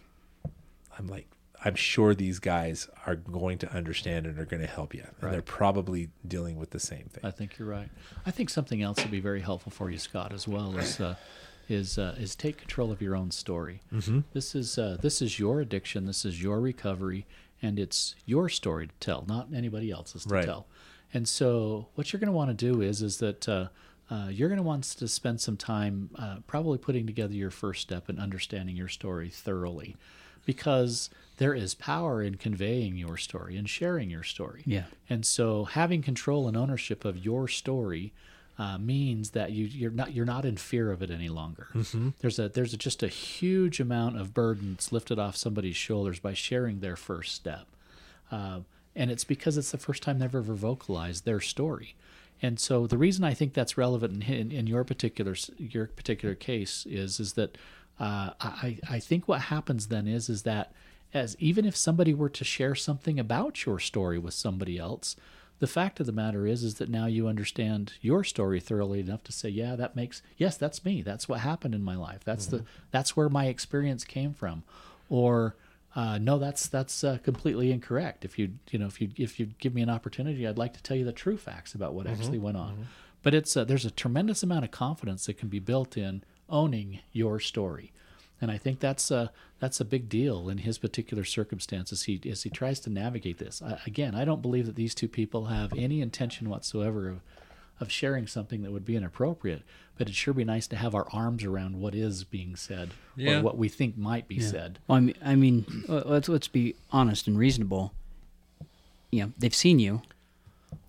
I'm 0.97 1.07
like, 1.07 1.27
I'm 1.65 1.75
sure 1.75 2.13
these 2.13 2.37
guys 2.39 2.87
are 3.07 3.15
going 3.15 3.57
to 3.59 3.71
understand 3.73 4.27
and 4.27 4.37
are 4.37 4.45
going 4.45 4.61
to 4.61 4.67
help 4.67 4.93
you. 4.93 5.03
And 5.21 5.33
they're 5.33 5.41
probably 5.41 6.09
dealing 6.27 6.57
with 6.57 6.69
the 6.69 6.79
same 6.79 7.05
thing. 7.11 7.25
I 7.25 7.31
think 7.31 7.57
you're 7.57 7.67
right. 7.67 7.89
I 8.25 8.31
think 8.31 8.49
something 8.49 8.81
else 8.83 8.99
would 9.01 9.09
be 9.11 9.19
very 9.19 9.41
helpful 9.41 9.71
for 9.71 9.89
you, 9.89 9.97
Scott, 9.97 10.31
as 10.33 10.47
well 10.47 10.77
is 10.77 10.99
uh, 10.99 11.15
is 11.67 11.97
uh, 11.97 12.15
is 12.19 12.35
take 12.35 12.57
control 12.57 12.91
of 12.91 13.01
your 13.01 13.15
own 13.15 13.31
story. 13.31 13.81
Mm-hmm. 13.91 14.19
This 14.33 14.53
is 14.53 14.77
uh, 14.77 14.97
this 15.01 15.21
is 15.21 15.39
your 15.39 15.59
addiction. 15.59 16.05
This 16.05 16.23
is 16.25 16.41
your 16.41 16.61
recovery, 16.61 17.25
and 17.61 17.79
it's 17.79 18.13
your 18.27 18.49
story 18.49 18.87
to 18.87 18.93
tell, 18.99 19.25
not 19.27 19.47
anybody 19.53 19.89
else's 19.91 20.25
to 20.25 20.33
Right. 20.35 20.45
tell. 20.45 20.67
And 21.13 21.27
so, 21.27 21.87
what 21.95 22.13
you're 22.13 22.19
going 22.19 22.27
to 22.27 22.33
want 22.33 22.51
to 22.57 22.71
do 22.71 22.81
is 22.81 23.01
is 23.01 23.17
that. 23.17 23.47
Uh, 24.09 24.27
you're 24.29 24.47
going 24.49 24.57
to 24.57 24.63
want 24.63 24.83
to 24.83 25.07
spend 25.07 25.41
some 25.41 25.57
time 25.57 26.09
uh, 26.17 26.37
probably 26.47 26.77
putting 26.77 27.05
together 27.05 27.33
your 27.33 27.51
first 27.51 27.81
step 27.81 28.07
and 28.07 28.19
understanding 28.19 28.75
your 28.75 28.87
story 28.87 29.29
thoroughly 29.29 29.95
because 30.45 31.09
there 31.37 31.53
is 31.53 31.75
power 31.75 32.21
in 32.23 32.35
conveying 32.35 32.95
your 32.95 33.17
story 33.17 33.57
and 33.57 33.69
sharing 33.69 34.09
your 34.09 34.23
story. 34.23 34.63
Yeah. 34.65 34.85
And 35.09 35.25
so 35.25 35.65
having 35.65 36.01
control 36.01 36.47
and 36.47 36.55
ownership 36.55 37.03
of 37.03 37.17
your 37.17 37.49
story 37.49 38.13
uh, 38.57 38.77
means 38.77 39.31
that 39.31 39.51
you, 39.51 39.65
you're 39.65 39.91
not 39.91 40.13
you're 40.13 40.25
not 40.25 40.45
in 40.45 40.57
fear 40.57 40.91
of 40.91 41.03
it 41.03 41.11
any 41.11 41.29
longer. 41.29 41.67
There's 42.21 42.39
a 42.39 42.49
there's 42.49 42.73
a, 42.73 42.77
just 42.77 43.03
a 43.03 43.07
huge 43.07 43.79
amount 43.79 44.19
of 44.19 44.33
burden 44.33 44.73
that's 44.73 44.91
lifted 44.91 45.19
off 45.19 45.35
somebody's 45.35 45.75
shoulders 45.75 46.19
by 46.19 46.33
sharing 46.33 46.79
their 46.79 46.95
first 46.95 47.35
step, 47.35 47.67
uh, 48.31 48.61
and 48.95 49.11
it's 49.11 49.23
because 49.23 49.57
it's 49.57 49.71
the 49.71 49.77
first 49.77 50.01
time 50.01 50.17
they've 50.17 50.33
ever 50.33 50.53
vocalized 50.53 51.23
their 51.23 51.39
story. 51.39 51.93
And 52.41 52.59
so 52.59 52.87
the 52.87 52.97
reason 52.97 53.23
I 53.23 53.33
think 53.33 53.53
that's 53.53 53.77
relevant 53.77 54.23
in, 54.23 54.33
in, 54.33 54.51
in 54.51 54.67
your 54.67 54.83
particular 54.83 55.35
your 55.57 55.87
particular 55.87 56.35
case 56.35 56.85
is 56.85 57.19
is 57.19 57.33
that 57.33 57.57
uh, 57.99 58.31
I 58.39 58.77
I 58.89 58.99
think 58.99 59.27
what 59.27 59.41
happens 59.41 59.87
then 59.87 60.07
is 60.07 60.29
is 60.29 60.43
that 60.43 60.71
as 61.13 61.35
even 61.39 61.65
if 61.65 61.75
somebody 61.75 62.13
were 62.13 62.29
to 62.29 62.43
share 62.43 62.75
something 62.75 63.19
about 63.19 63.65
your 63.65 63.79
story 63.79 64.19
with 64.19 64.33
somebody 64.33 64.77
else, 64.77 65.15
the 65.59 65.67
fact 65.67 65.99
of 65.99 66.05
the 66.05 66.11
matter 66.11 66.45
is 66.45 66.63
is 66.63 66.75
that 66.75 66.89
now 66.89 67.07
you 67.07 67.27
understand 67.27 67.93
your 68.01 68.23
story 68.23 68.59
thoroughly 68.59 68.99
enough 68.99 69.23
to 69.23 69.31
say, 69.31 69.49
yeah, 69.49 69.75
that 69.75 69.95
makes 69.95 70.21
yes, 70.37 70.57
that's 70.57 70.85
me. 70.85 71.01
That's 71.01 71.27
what 71.27 71.39
happened 71.39 71.73
in 71.73 71.83
my 71.83 71.95
life. 71.95 72.23
That's 72.23 72.45
the 72.45 72.63
that's 72.91 73.17
where 73.17 73.29
my 73.29 73.47
experience 73.47 74.03
came 74.03 74.33
from, 74.33 74.63
or 75.09 75.55
uh, 75.97 76.19
no, 76.19 76.37
that's 76.37 76.67
that's 76.67 77.03
uh, 77.03 77.17
completely 77.23 77.71
incorrect. 77.71 78.23
If 78.23 78.37
you 78.37 78.51
you 78.69 78.77
know 78.77 78.85
if 78.85 79.01
you 79.01 79.09
if 79.17 79.39
you 79.39 79.47
give 79.57 79.73
me 79.73 79.81
an 79.81 79.89
opportunity, 79.89 80.47
I'd 80.47 80.55
like 80.57 80.73
to 80.73 80.83
tell 80.83 80.95
you 80.95 81.03
the 81.03 81.11
true 81.11 81.37
facts 81.37 81.73
about 81.73 81.95
what 81.95 82.05
actually 82.05 82.37
went 82.37 82.55
on. 82.55 82.87
But 83.23 83.33
it's 83.33 83.57
uh, 83.57 83.63
there's 83.63 83.83
a 83.83 83.89
tremendous 83.89 84.43
amount 84.43 84.63
of 84.63 84.69
confidence 84.69 85.25
that 85.25 85.39
can 85.39 85.49
be 85.49 85.57
built 85.57 85.97
in 85.97 86.23
owning 86.49 86.99
your 87.13 87.39
story, 87.39 87.93
and 88.39 88.51
I 88.51 88.59
think 88.59 88.79
that's 88.79 89.09
a 89.09 89.31
that's 89.59 89.79
a 89.79 89.85
big 89.85 90.07
deal 90.07 90.49
in 90.49 90.59
his 90.59 90.77
particular 90.77 91.23
circumstances. 91.23 92.03
He 92.03 92.21
as 92.29 92.43
he 92.43 92.51
tries 92.51 92.79
to 92.81 92.91
navigate 92.91 93.39
this. 93.39 93.63
I, 93.63 93.79
again, 93.87 94.13
I 94.13 94.23
don't 94.23 94.43
believe 94.43 94.67
that 94.67 94.75
these 94.75 94.93
two 94.93 95.07
people 95.07 95.45
have 95.45 95.73
any 95.75 96.01
intention 96.01 96.47
whatsoever 96.47 97.09
of 97.09 97.21
of 97.79 97.91
sharing 97.91 98.27
something 98.27 98.63
that 98.63 98.71
would 98.71 98.85
be 98.85 98.95
inappropriate. 98.95 99.61
But 99.97 100.03
it'd 100.07 100.15
sure 100.15 100.33
be 100.33 100.43
nice 100.43 100.67
to 100.67 100.75
have 100.75 100.93
our 100.93 101.07
arms 101.11 101.43
around 101.43 101.79
what 101.79 101.95
is 101.95 102.23
being 102.23 102.55
said 102.55 102.91
Yeah. 103.15 103.39
or 103.39 103.41
what 103.41 103.57
we 103.57 103.67
think 103.67 103.97
might 103.97 104.27
be 104.27 104.35
Yeah. 104.35 104.47
said. 104.47 104.79
Well, 104.87 104.97
I 104.97 105.01
mean, 105.01 105.15
I 105.23 105.35
mean, 105.35 105.83
let's 105.87 106.29
let's 106.29 106.47
be 106.47 106.75
honest 106.91 107.27
and 107.27 107.37
reasonable. 107.37 107.93
You 109.11 109.23
know, 109.25 109.33
they've 109.37 109.55
seen 109.55 109.79
you. 109.79 110.01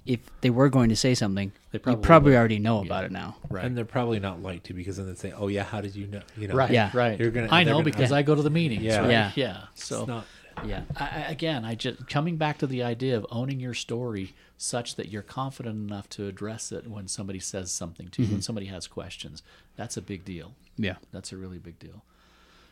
If 0.05 0.21
they 0.41 0.49
were 0.51 0.71
going 0.71 0.89
to 0.89 0.97
say 0.97 1.15
something, 1.15 1.53
They 1.71 1.77
you 1.77 1.81
probably 1.81 2.03
probably 2.03 2.37
already 2.37 2.59
know 2.59 2.81
Yeah. 2.81 2.87
about 2.87 3.05
it 3.05 3.13
now. 3.13 3.37
Right. 3.51 3.65
And 3.65 3.77
they're 3.77 3.85
probably 3.85 4.19
not 4.19 4.43
like 4.43 4.63
to 4.65 4.73
because 4.75 4.97
then 4.97 5.07
they 5.07 5.15
say, 5.15 5.33
"Oh 5.33 5.49
yeah, 5.49 5.65
how 5.65 5.83
did 5.83 5.95
you 5.95 6.07
know?" 6.07 6.23
You 6.37 6.49
know, 6.49 6.55
Right, 6.55 6.71
Yeah. 6.71 6.91
right. 6.95 7.19
You're 7.21 7.31
gonna- 7.31 7.49
I 7.51 7.65
know 7.65 7.73
gonna- 7.75 7.85
because 7.85 8.11
Yeah. 8.11 8.17
I 8.17 8.23
go 8.23 8.35
to 8.35 8.41
the 8.43 8.49
meetings. 8.51 8.83
Yeah. 8.83 9.01
right? 9.01 9.11
Yeah. 9.11 9.33
yeah. 9.37 9.65
So 9.75 10.01
It's 10.01 10.09
not. 10.09 10.27
Yeah. 10.67 10.83
I, 10.97 11.25
again, 11.29 11.65
I 11.65 11.75
just 11.75 12.09
coming 12.09 12.37
back 12.37 12.59
to 12.59 12.67
the 12.67 12.83
idea 12.83 13.17
of 13.17 13.27
owning 13.31 13.61
your 13.61 13.75
story 13.75 14.35
such 14.57 14.97
that 14.97 15.09
you're 15.09 15.23
confident 15.23 15.77
enough 15.77 16.09
to 16.11 16.27
address 16.27 16.73
it 16.73 16.89
when 16.89 17.09
somebody 17.09 17.39
says 17.39 17.71
something 17.71 18.09
to 18.09 18.23
you, 18.23 18.33
when 18.33 18.43
somebody 18.43 18.67
has 18.67 18.87
questions. 18.87 19.43
That's 19.77 19.97
a 19.97 20.03
big 20.03 20.25
deal. 20.25 20.55
Yeah. 20.77 20.97
That's 21.13 21.33
a 21.33 21.37
really 21.37 21.59
big 21.59 21.79
deal. 21.79 22.03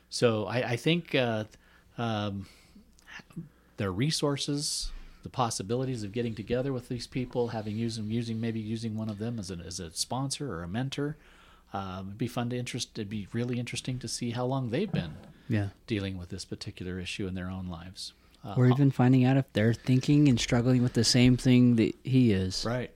So 0.08 0.46
I, 0.46 0.70
I 0.70 0.76
think 0.76 1.14
uh, 1.14 1.44
um, 1.98 2.46
their 3.76 3.92
resources, 3.92 4.90
the 5.22 5.28
possibilities 5.28 6.02
of 6.02 6.12
getting 6.12 6.34
together 6.34 6.72
with 6.72 6.88
these 6.88 7.06
people, 7.06 7.48
having 7.48 7.76
using 7.76 8.10
using 8.10 8.40
maybe 8.40 8.60
using 8.60 8.96
one 8.96 9.08
of 9.08 9.18
them 9.18 9.38
as 9.38 9.50
a 9.50 9.56
as 9.56 9.80
a 9.80 9.90
sponsor 9.90 10.52
or 10.52 10.62
a 10.62 10.68
mentor, 10.68 11.16
um, 11.72 12.06
it'd 12.08 12.18
be 12.18 12.28
fun 12.28 12.50
to 12.50 12.56
interest. 12.56 12.90
It'd 12.98 13.08
be 13.10 13.26
really 13.32 13.58
interesting 13.58 13.98
to 14.00 14.08
see 14.08 14.30
how 14.30 14.44
long 14.46 14.70
they've 14.70 14.90
been 14.90 15.14
Yeah. 15.48 15.68
dealing 15.86 16.16
with 16.18 16.28
this 16.30 16.44
particular 16.44 16.98
issue 16.98 17.26
in 17.26 17.34
their 17.34 17.50
own 17.50 17.68
lives. 17.68 18.12
Uh, 18.44 18.54
Or 18.56 18.68
even 18.68 18.90
finding 18.90 19.24
out 19.24 19.36
if 19.36 19.52
they're 19.52 19.74
thinking 19.74 20.28
and 20.28 20.38
struggling 20.38 20.82
with 20.82 20.92
the 20.92 21.04
same 21.04 21.36
thing 21.36 21.76
that 21.76 21.94
he 22.04 22.32
is. 22.32 22.64
right, 22.64 22.94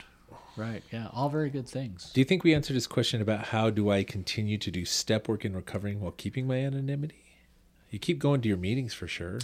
right, 0.55 0.81
yeah, 0.91 1.09
all 1.11 1.29
very 1.29 1.49
good 1.49 1.67
things. 1.67 2.11
Do 2.13 2.21
you 2.21 2.25
think 2.25 2.43
we 2.43 2.53
answered 2.55 2.75
his 2.75 2.87
question 2.87 3.21
about 3.21 3.47
how 3.47 3.69
do 3.69 3.89
I 3.89 4.03
continue 4.03 4.57
to 4.59 4.71
do 4.71 4.85
step 4.85 5.27
work 5.27 5.43
in 5.43 5.53
recovering 5.55 5.99
while 5.99 6.11
keeping 6.11 6.47
my 6.47 6.57
anonymity? 6.57 7.15
You 7.89 7.99
keep 7.99 8.19
going 8.19 8.39
to 8.41 8.47
your 8.47 8.57
meetings 8.57 8.93
for 8.93 9.05
sure. 9.09 9.39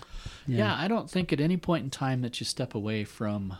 Yeah. 0.48 0.74
I 0.74 0.88
don't 0.88 1.10
think 1.12 1.34
at 1.34 1.42
any 1.42 1.58
point 1.58 1.84
in 1.84 1.90
time 1.90 2.22
that 2.22 2.40
you 2.40 2.46
step 2.46 2.74
away 2.74 3.04
from 3.04 3.58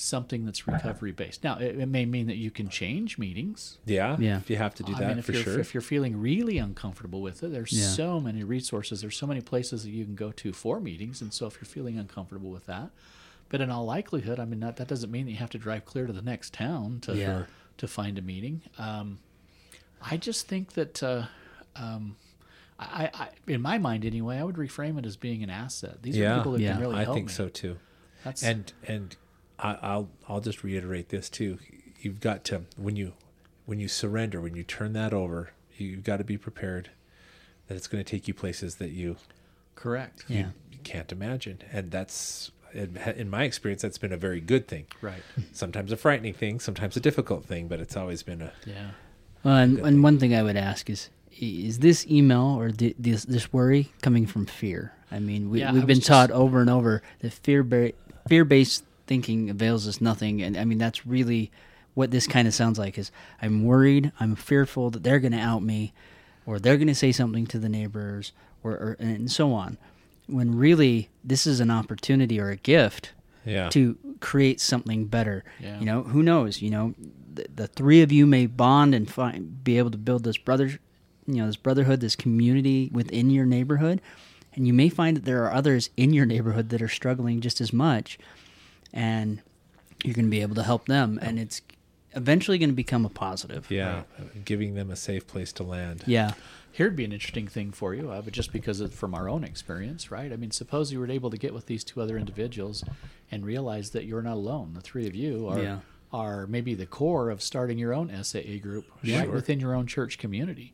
something 0.00 0.44
that's 0.44 0.66
recovery 0.68 1.12
based. 1.12 1.42
Now, 1.44 1.58
it, 1.58 1.78
it 1.78 1.86
may 1.88 2.06
mean 2.06 2.26
that 2.28 2.36
you 2.36 2.50
can 2.50 2.68
change 2.68 3.18
meetings. 3.18 3.78
Yeah, 3.84 4.16
Yeah. 4.18 4.38
If 4.38 4.48
you 4.50 4.56
have 4.56 4.74
to 4.76 4.82
do 4.82 4.94
I 4.94 5.00
that 5.00 5.08
mean, 5.08 5.18
if 5.18 5.26
for 5.26 5.32
you're, 5.32 5.42
sure. 5.42 5.58
If 5.58 5.74
you're 5.74 5.80
feeling 5.80 6.20
really 6.20 6.58
uncomfortable 6.58 7.20
with 7.20 7.42
it, 7.42 7.50
there's 7.52 7.72
Yeah. 7.72 7.86
so 7.88 8.20
many 8.20 8.44
resources. 8.44 9.00
There's 9.00 9.16
so 9.16 9.26
many 9.26 9.40
places 9.40 9.82
that 9.84 9.90
you 9.90 10.04
can 10.04 10.14
go 10.14 10.30
to 10.32 10.52
for 10.52 10.80
meetings. 10.80 11.20
And 11.20 11.32
so 11.32 11.46
if 11.46 11.54
you're 11.56 11.64
feeling 11.64 11.98
uncomfortable 11.98 12.50
with 12.50 12.66
that, 12.66 12.90
but 13.48 13.60
in 13.60 13.70
all 13.70 13.84
likelihood, 13.86 14.38
I 14.38 14.44
mean, 14.44 14.60
that, 14.60 14.76
that 14.76 14.88
doesn't 14.88 15.10
mean 15.10 15.24
that 15.26 15.32
you 15.32 15.38
have 15.38 15.50
to 15.50 15.58
drive 15.58 15.84
clear 15.84 16.06
to 16.06 16.12
the 16.12 16.22
next 16.22 16.52
town 16.54 17.00
to, 17.02 17.16
Yeah. 17.16 17.44
to 17.78 17.88
find 17.88 18.18
a 18.18 18.22
meeting. 18.22 18.62
Um, 18.78 19.18
I 20.00 20.16
just 20.16 20.46
think 20.46 20.74
that, 20.74 21.02
uh, 21.02 21.26
um, 21.74 22.16
I, 22.78 23.10
I, 23.12 23.28
in 23.48 23.60
my 23.60 23.78
mind 23.78 24.04
anyway, 24.04 24.36
I 24.38 24.44
would 24.44 24.54
reframe 24.54 24.96
it 24.98 25.06
as 25.06 25.16
being 25.16 25.42
an 25.42 25.50
asset. 25.50 26.02
These 26.02 26.16
Yeah. 26.16 26.34
are 26.34 26.38
people 26.38 26.52
that 26.52 26.60
Yeah, 26.60 26.72
can 26.74 26.80
really 26.82 26.94
I 26.96 27.02
help 27.02 27.10
I 27.10 27.14
think 27.14 27.26
me. 27.28 27.32
so 27.34 27.48
too. 27.48 27.78
That's 28.22 28.42
And 28.44 28.72
and 28.86 29.16
I, 29.58 29.78
I'll 29.82 30.08
I'll 30.28 30.40
just 30.40 30.62
reiterate 30.62 31.08
this 31.08 31.28
too. 31.28 31.58
You've 32.00 32.20
got 32.20 32.44
to 32.44 32.62
when 32.76 32.96
you 32.96 33.12
when 33.66 33.80
you 33.80 33.88
surrender, 33.88 34.40
when 34.40 34.54
you 34.54 34.62
turn 34.62 34.92
that 34.94 35.12
over, 35.12 35.50
you've 35.76 36.04
got 36.04 36.18
to 36.18 36.24
be 36.24 36.36
prepared 36.38 36.90
that 37.66 37.76
it's 37.76 37.86
going 37.86 38.02
to 38.02 38.10
take 38.10 38.26
you 38.28 38.34
places 38.34 38.76
that 38.76 38.90
you 38.90 39.16
Correct. 39.74 40.24
Yeah. 40.28 40.48
you 40.72 40.78
can't 40.84 41.12
imagine, 41.12 41.58
and 41.72 41.90
that's 41.90 42.50
in 42.72 42.96
in 43.16 43.28
my 43.30 43.44
experience 43.44 43.82
that's 43.82 43.98
been 43.98 44.12
a 44.12 44.16
very 44.16 44.40
good 44.40 44.66
thing. 44.68 44.86
Right. 45.00 45.22
Sometimes 45.52 45.92
a 45.92 45.96
frightening 45.96 46.34
thing, 46.34 46.60
sometimes 46.60 46.96
a 46.96 47.00
difficult 47.00 47.44
thing, 47.44 47.68
but 47.68 47.80
it's 47.80 47.96
always 47.96 48.22
been 48.22 48.42
a 48.42 48.52
Yeah. 48.66 48.90
Well, 49.44 49.56
and, 49.56 49.78
and 49.78 50.02
one 50.02 50.18
thing 50.18 50.34
I 50.34 50.42
would 50.42 50.56
ask 50.56 50.90
is, 50.90 51.10
is 51.40 51.78
this 51.78 52.04
email 52.08 52.56
or 52.58 52.72
this 52.72 53.24
this 53.24 53.52
worry 53.52 53.92
coming 54.02 54.26
from 54.26 54.46
fear? 54.46 54.92
I 55.12 55.20
mean, 55.20 55.48
we 55.50 55.60
yeah, 55.60 55.72
we've 55.72 55.82
was 55.82 55.86
been 55.86 55.96
just- 55.98 56.08
taught 56.08 56.30
over 56.32 56.60
and 56.60 56.68
over 56.70 57.02
that 57.20 57.32
fear 57.32 57.62
ba- 57.62 57.92
fear 58.28 58.44
based 58.44 58.84
thinking 59.08 59.50
avails 59.50 59.88
us 59.88 60.00
nothing, 60.00 60.40
and 60.42 60.56
I 60.56 60.64
mean 60.64 60.78
that's 60.78 61.06
really 61.06 61.50
what 61.94 62.12
this 62.12 62.28
kind 62.28 62.46
of 62.46 62.54
sounds 62.54 62.78
like. 62.78 62.96
Is 62.96 63.10
I'm 63.42 63.64
worried, 63.64 64.12
I'm 64.20 64.36
fearful 64.36 64.90
that 64.90 65.02
they're 65.02 65.18
going 65.18 65.32
to 65.32 65.38
out 65.38 65.62
me, 65.62 65.92
or 66.46 66.60
they're 66.60 66.76
going 66.76 66.86
to 66.86 66.94
say 66.94 67.10
something 67.10 67.46
to 67.48 67.58
the 67.58 67.68
neighbors, 67.68 68.32
or, 68.62 68.72
or 68.72 68.96
and 69.00 69.30
so 69.30 69.52
on. 69.52 69.78
When 70.28 70.56
really 70.56 71.08
this 71.24 71.46
is 71.46 71.58
an 71.58 71.70
opportunity 71.70 72.38
or 72.38 72.50
a 72.50 72.56
gift 72.56 73.12
yeah. 73.44 73.68
to 73.70 73.96
create 74.20 74.60
something 74.60 75.06
better. 75.06 75.44
Yeah. 75.58 75.78
You 75.78 75.86
know, 75.86 76.02
who 76.02 76.22
knows? 76.22 76.60
You 76.60 76.70
know, 76.70 76.94
the, 77.32 77.46
the 77.54 77.66
three 77.66 78.02
of 78.02 78.12
you 78.12 78.26
may 78.26 78.46
bond 78.46 78.94
and 78.94 79.10
find, 79.10 79.64
be 79.64 79.78
able 79.78 79.90
to 79.90 79.98
build 79.98 80.24
this 80.24 80.36
brother, 80.36 80.78
you 81.26 81.34
know, 81.34 81.46
this 81.46 81.56
brotherhood, 81.56 82.00
this 82.00 82.16
community 82.16 82.90
within 82.92 83.30
your 83.30 83.46
neighborhood, 83.46 84.00
and 84.54 84.66
you 84.66 84.72
may 84.72 84.88
find 84.88 85.16
that 85.16 85.24
there 85.24 85.44
are 85.44 85.52
others 85.52 85.90
in 85.96 86.12
your 86.12 86.26
neighborhood 86.26 86.68
that 86.70 86.82
are 86.82 86.88
struggling 86.88 87.40
just 87.40 87.60
as 87.60 87.72
much, 87.72 88.18
and 88.92 89.40
you're 90.04 90.14
going 90.14 90.26
to 90.26 90.30
be 90.30 90.42
able 90.42 90.54
to 90.56 90.62
help 90.62 90.86
them, 90.86 91.18
and 91.22 91.38
it's 91.38 91.60
eventually 92.14 92.58
going 92.58 92.70
to 92.70 92.74
become 92.76 93.04
a 93.04 93.08
positive. 93.10 93.70
Yeah, 93.70 94.02
giving 94.44 94.74
them 94.74 94.90
a 94.90 94.96
safe 94.96 95.26
place 95.26 95.52
to 95.54 95.62
land. 95.62 96.04
Yeah. 96.06 96.32
Here'd 96.70 96.94
be 96.94 97.04
an 97.04 97.12
interesting 97.12 97.48
thing 97.48 97.72
for 97.72 97.92
you, 97.94 98.10
uh, 98.10 98.20
but 98.22 98.32
just 98.32 98.52
because 98.52 98.80
of 98.80 98.94
from 98.94 99.12
our 99.14 99.28
own 99.28 99.42
experience, 99.42 100.10
right? 100.12 100.32
I 100.32 100.36
mean, 100.36 100.52
suppose 100.52 100.92
you 100.92 101.00
were 101.00 101.10
able 101.10 101.30
to 101.30 101.36
get 101.36 101.52
with 101.52 101.66
these 101.66 101.82
two 101.82 102.00
other 102.00 102.16
individuals 102.16 102.84
and 103.32 103.44
realize 103.44 103.90
that 103.90 104.04
you're 104.04 104.22
not 104.22 104.34
alone. 104.34 104.74
The 104.74 104.80
three 104.80 105.06
of 105.08 105.14
you 105.14 105.48
are 105.48 105.60
Yeah. 105.60 105.78
are 106.12 106.46
maybe 106.46 106.74
the 106.74 106.86
core 106.86 107.30
of 107.30 107.42
starting 107.42 107.78
your 107.78 107.92
own 107.92 108.10
SAA 108.10 108.58
group 108.60 108.86
right 109.02 109.24
Sure. 109.24 109.32
within 109.32 109.58
your 109.60 109.74
own 109.74 109.86
church 109.88 110.18
community. 110.18 110.72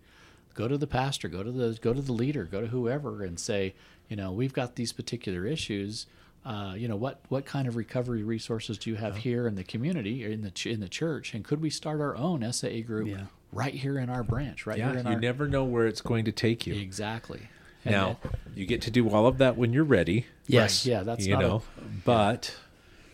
Go 0.55 0.69
to 0.69 0.77
the 0.77 0.87
pastor, 0.87 1.29
go 1.29 1.43
to 1.43 1.51
the 1.51 1.79
go 1.81 1.95
to 1.95 2.03
the 2.03 2.13
leader, 2.13 2.45
go 2.45 2.61
to 2.61 2.67
whoever, 2.69 3.25
and 3.25 3.41
say, 3.41 3.75
you 4.09 4.15
know, 4.17 4.31
we've 4.31 4.53
got 4.53 4.77
these 4.77 4.93
particular 4.93 5.47
issues. 5.47 6.07
Uh, 6.45 6.75
you 6.77 6.89
know, 6.89 6.97
what 6.97 7.21
what 7.31 7.47
kind 7.47 7.67
of 7.67 7.75
recovery 7.77 8.23
resources 8.23 8.77
do 8.77 8.91
you 8.91 8.97
have 8.97 9.17
here 9.17 9.47
in 9.47 9.55
the 9.55 9.65
community 9.65 10.27
or 10.27 10.29
in 10.31 10.43
the 10.43 10.51
ch- 10.51 10.67
in 10.67 10.81
the 10.81 10.89
church, 10.89 11.33
and 11.33 11.43
could 11.45 11.61
we 11.63 11.71
start 11.71 12.01
our 12.03 12.15
own 12.17 12.43
SAA 12.53 12.83
group 12.83 13.09
Yeah. 13.09 13.27
right 13.51 13.73
here 13.73 13.99
in 13.99 14.11
our 14.11 14.23
branch, 14.23 14.67
right 14.67 14.77
Yeah, 14.79 14.91
here 14.91 14.99
in 15.01 15.07
you 15.07 15.13
our 15.15 15.21
never 15.21 15.49
know 15.49 15.65
where 15.65 15.87
it's 15.87 16.03
going 16.03 16.27
to 16.27 16.33
take 16.33 16.67
you. 16.67 16.75
Exactly. 16.75 17.49
And 17.87 17.93
Now, 17.93 18.19
that- 18.23 18.35
you 18.55 18.67
get 18.67 18.83
to 18.83 18.91
do 18.91 19.09
all 19.09 19.27
of 19.27 19.39
that 19.39 19.57
when 19.57 19.73
you're 19.73 19.85
ready, 19.85 20.27
Yes. 20.47 20.85
right, 20.87 20.91
yeah, 20.93 21.03
that's 21.03 21.27
you 21.27 21.33
not 21.35 21.45
a- 21.45 21.49
know, 21.49 21.63
but 22.05 22.55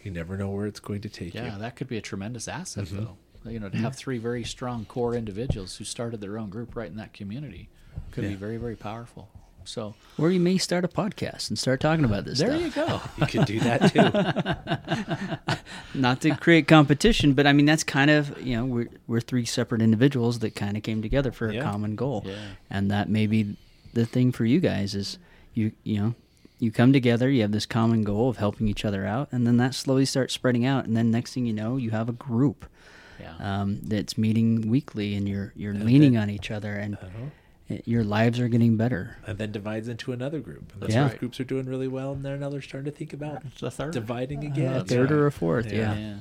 you 0.02 0.10
never 0.10 0.36
know 0.36 0.50
where 0.50 0.66
it's 0.66 0.80
going 0.80 1.00
to 1.02 1.08
take 1.08 1.34
you 1.34 1.40
yeah, 1.42 1.58
that 1.58 1.76
could 1.76 1.86
be 1.88 1.96
a 1.98 2.02
tremendous 2.02 2.48
asset, 2.48 2.86
Mm-hmm. 2.86 3.04
though. 3.04 3.50
You 3.50 3.58
know, 3.60 3.68
to 3.70 3.78
have 3.78 3.94
three 3.96 4.18
very 4.18 4.44
strong 4.44 4.84
core 4.84 5.14
individuals 5.14 5.76
who 5.76 5.84
started 5.84 6.20
their 6.20 6.36
own 6.36 6.50
group 6.50 6.74
right 6.76 6.90
in 6.90 6.96
that 6.96 7.12
community 7.14 7.68
could 8.10 8.24
be 8.24 8.34
very, 8.34 8.56
very 8.58 8.76
powerful. 8.76 9.28
So 9.70 9.94
Or 10.18 10.30
you 10.32 10.40
may 10.40 10.58
start 10.58 10.84
a 10.84 10.88
podcast 10.88 11.48
and 11.48 11.56
start 11.58 11.78
talking 11.80 12.04
about 12.04 12.24
this 12.24 12.40
there 12.40 12.50
stuff. 12.50 12.62
you 12.62 12.70
go. 12.86 13.00
You 13.18 13.26
could 13.26 13.44
do 13.46 13.60
that 13.60 13.92
too. 15.94 15.98
not 15.98 16.20
to 16.22 16.34
create 16.36 16.66
competition, 16.66 17.34
but 17.34 17.46
I 17.46 17.52
mean 17.52 17.66
that's 17.66 17.84
kind 17.84 18.10
of 18.10 18.40
you 18.44 18.56
know 18.56 18.64
we're 18.64 18.88
we're 19.06 19.20
three 19.20 19.44
separate 19.44 19.80
individuals 19.82 20.40
that 20.40 20.56
kind 20.56 20.76
of 20.76 20.82
came 20.82 21.02
together 21.02 21.30
for 21.32 21.52
Yeah. 21.52 21.60
a 21.60 21.62
common 21.64 21.94
goal, 21.96 22.24
Yeah. 22.26 22.34
and 22.68 22.90
that 22.90 23.08
may 23.08 23.26
be 23.26 23.56
the 23.94 24.06
thing 24.06 24.32
for 24.32 24.44
you 24.44 24.58
guys 24.60 24.94
is 24.94 25.18
you 25.54 25.72
you 25.84 25.98
know 26.00 26.14
you 26.58 26.70
come 26.70 26.92
together, 26.92 27.30
you 27.30 27.40
have 27.42 27.52
this 27.52 27.64
common 27.66 28.02
goal 28.02 28.28
of 28.28 28.36
helping 28.38 28.68
each 28.68 28.84
other 28.84 29.06
out, 29.06 29.28
and 29.32 29.46
then 29.46 29.56
that 29.58 29.74
slowly 29.74 30.04
starts 30.04 30.34
spreading 30.34 30.66
out, 30.66 30.84
and 30.84 30.94
then 30.96 31.10
next 31.10 31.32
thing 31.32 31.46
you 31.46 31.54
know, 31.54 31.78
you 31.78 31.90
have 31.90 32.08
a 32.08 32.12
group 32.12 32.66
Yeah. 33.18 33.34
um, 33.38 33.78
that's 33.82 34.18
meeting 34.18 34.68
weekly, 34.68 35.14
and 35.14 35.28
you're 35.28 35.52
you're 35.56 35.74
leaning 35.74 36.16
on 36.18 36.28
each 36.28 36.50
other, 36.50 36.74
and 36.74 36.96
Uh-huh. 36.96 37.30
It- 37.70 37.86
your 37.88 38.04
lives 38.04 38.38
are 38.40 38.48
getting 38.48 38.76
better. 38.76 39.16
and 39.26 39.38
then 39.38 39.52
divides 39.52 39.88
into 39.88 40.12
another 40.12 40.40
group. 40.40 40.72
And 40.72 40.82
those 40.82 40.94
Yeah. 40.94 41.08
first 41.08 41.20
groups 41.20 41.40
are 41.40 41.44
doing 41.44 41.66
really 41.66 41.88
well, 41.88 42.12
and 42.12 42.24
then 42.24 42.42
others 42.42 42.64
starting 42.64 42.90
to 42.90 42.96
think 42.96 43.12
about 43.12 43.42
the 43.58 43.70
third. 43.70 43.92
dividing 43.92 44.44
a 44.44 44.46
again. 44.48 44.84
third 44.84 45.10
or 45.12 45.26
a 45.26 45.32
fourth, 45.32 45.72
Yeah. 45.72 45.94
yeah. 45.94 45.98
Yeah. 45.98 46.16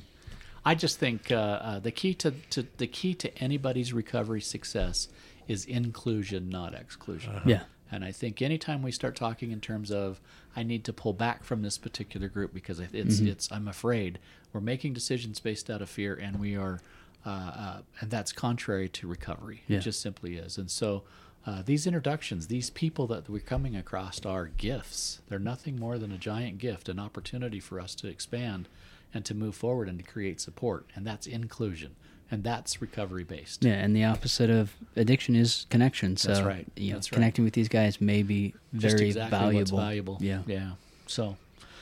I 0.65 0.75
just 0.75 0.99
think 0.99 1.31
uh, 1.31 1.35
uh, 1.35 1.79
the 1.79 1.91
key 1.91 2.13
to, 2.15 2.31
to 2.51 2.67
the 2.77 2.88
key 2.88 3.13
to 3.15 3.35
anybody's 3.39 3.93
recovery 3.93 4.41
success 4.41 5.07
is 5.47 5.65
inclusion, 5.65 6.49
not 6.49 6.73
exclusion. 6.75 7.41
Yeah. 7.45 7.63
And 7.91 8.05
I 8.05 8.12
think 8.12 8.41
anytime 8.41 8.83
we 8.83 8.91
start 8.91 9.15
talking 9.15 9.51
in 9.51 9.62
terms 9.62 9.89
of 9.89 10.21
I 10.55 10.62
need 10.63 10.83
to 10.83 10.93
pull 10.93 11.13
back 11.13 11.43
from 11.43 11.62
this 11.63 11.77
particular 11.77 12.27
group 12.27 12.53
because 12.53 12.79
it's 12.79 12.91
Mm-hmm. 12.93 13.27
it's 13.27 13.51
I'm 13.51 13.67
afraid 13.67 14.19
we're 14.53 14.62
making 14.62 14.93
decisions 14.93 15.39
based 15.39 15.69
out 15.69 15.81
of 15.81 15.89
fear 15.89 16.13
and 16.13 16.39
we 16.39 16.55
are 16.55 16.81
uh, 17.25 17.29
uh, 17.29 17.81
and 18.01 18.12
that's 18.12 18.31
contrary 18.31 18.89
to 18.89 19.07
recovery. 19.07 19.63
Yeah. 19.67 19.77
It 19.77 19.81
just 19.81 20.01
simply 20.01 20.35
is. 20.38 20.57
And 20.57 20.69
so 20.69 21.03
uh, 21.45 21.62
these 21.65 21.88
introductions, 21.88 22.47
these 22.47 22.69
people 22.69 23.08
that 23.08 23.30
we're 23.30 23.39
coming 23.39 23.75
across 23.75 24.23
are 24.25 24.47
gifts. 24.58 25.21
They're 25.30 25.39
nothing 25.39 25.80
more 25.80 25.97
than 25.97 26.12
a 26.12 26.17
giant 26.17 26.58
gift, 26.60 26.89
an 26.89 26.99
opportunity 26.99 27.60
for 27.60 27.80
us 27.80 27.95
to 27.95 28.08
expand 28.08 28.67
and 29.13 29.25
to 29.25 29.34
move 29.34 29.56
forward 29.56 29.88
and 29.89 29.97
to 29.97 30.04
create 30.04 30.39
support. 30.41 30.86
And 30.95 31.08
that's 31.08 31.25
inclusion. 31.25 31.95
And 32.32 32.43
that's 32.43 32.80
recovery 32.80 33.23
based. 33.23 33.65
Yeah, 33.65 33.73
and 33.73 33.95
the 33.95 34.04
opposite 34.04 34.52
of 34.52 34.75
addiction 34.95 35.36
is 35.36 35.65
connection. 35.71 36.15
So 36.15 36.28
That's 36.28 36.41
right. 36.41 36.67
You 36.75 36.91
know, 36.91 36.97
That's 36.97 37.12
right. 37.12 37.15
connecting 37.15 37.43
with 37.43 37.56
these 37.56 37.69
guys 37.69 37.99
may 37.99 38.21
be 38.21 38.54
Just 38.75 38.97
very 38.97 39.08
exactly 39.08 39.39
valuable. 39.39 39.60
what's 39.60 39.71
valuable. 39.71 40.17
Yeah. 40.21 40.41
Yeah. 40.45 40.71
So 41.08 41.38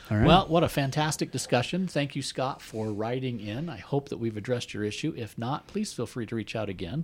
All 0.09 0.17
right. 0.17 0.25
Well, 0.25 0.47
what 0.47 0.63
a 0.63 0.69
fantastic 0.69 1.31
discussion. 1.31 1.85
Thank 1.87 2.15
you, 2.15 2.21
Scott, 2.21 2.61
for 2.61 2.93
writing 2.93 3.41
in. 3.41 3.67
I 3.69 3.75
hope 3.77 4.07
that 4.07 4.19
we've 4.19 4.37
addressed 4.37 4.73
your 4.73 4.85
issue. 4.85 5.13
If 5.17 5.37
not, 5.37 5.67
please 5.67 5.91
feel 5.91 6.05
free 6.05 6.25
to 6.27 6.35
reach 6.35 6.55
out 6.55 6.69
again. 6.69 7.03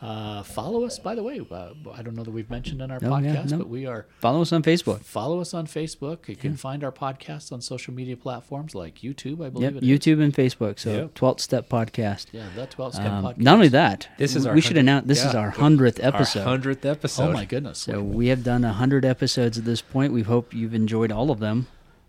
Uh, 0.00 0.42
follow 0.42 0.84
us, 0.84 0.98
by 0.98 1.14
the 1.14 1.22
way. 1.22 1.40
Uh, 1.50 1.70
I 1.94 2.02
don't 2.02 2.14
know 2.14 2.24
that 2.24 2.30
we've 2.30 2.50
mentioned 2.50 2.82
in 2.82 2.90
our 2.90 2.98
Oh, 3.02 3.16
yeah, 3.18 3.36
podcast, 3.36 3.50
no. 3.52 3.58
but 3.58 3.68
we 3.70 3.86
are. 3.86 4.04
follow 4.20 4.42
us 4.42 4.52
on 4.52 4.62
Facebook. 4.62 5.00
Follow 5.02 5.40
us 5.40 5.54
on 5.54 5.66
Facebook. 5.66 6.28
You 6.28 6.36
can 6.36 6.56
find 6.56 6.84
our 6.84 6.92
podcast 6.92 7.52
on 7.52 7.62
social 7.62 7.94
media 7.94 8.16
platforms 8.16 8.74
like 8.74 8.96
YouTube, 8.96 9.40
I 9.40 9.44
Yep, 9.44 9.52
believe 9.54 9.76
it 9.76 9.82
is. 9.82 9.88
YouTube 9.88 10.22
and 10.22 10.34
Facebook. 10.34 10.78
So 10.78 10.92
Yep. 10.92 11.14
12th 11.14 11.40
Step 11.40 11.68
Podcast. 11.70 12.26
Yeah, 12.32 12.44
the 12.54 12.66
12 12.66 12.94
Step 12.96 13.10
Um, 13.10 13.24
Podcast. 13.24 13.38
not 13.38 13.54
only 13.54 13.68
that, 13.68 14.08
This 14.18 14.36
is 14.36 14.44
our 14.44 14.54
we 14.54 14.60
should 14.60 14.76
announce 14.76 15.06
this 15.06 15.24
is 15.24 15.34
our 15.34 15.50
hundredth 15.50 15.98
episode. 16.02 16.40
Our 16.40 16.46
hundredth 16.48 16.84
episode. 16.84 17.30
Oh, 17.30 17.32
my 17.32 17.46
goodness. 17.46 17.78
So 17.78 18.02
we 18.02 18.26
have 18.26 18.44
done 18.44 18.62
hundred 18.64 19.06
episodes 19.06 19.56
at 19.56 19.64
this 19.64 19.80
point. 19.80 20.12
We 20.12 20.22
hope 20.22 20.52
you've 20.52 20.74
enjoyed 20.74 21.12
all 21.12 21.30
of 21.30 21.38
them. 21.40 21.66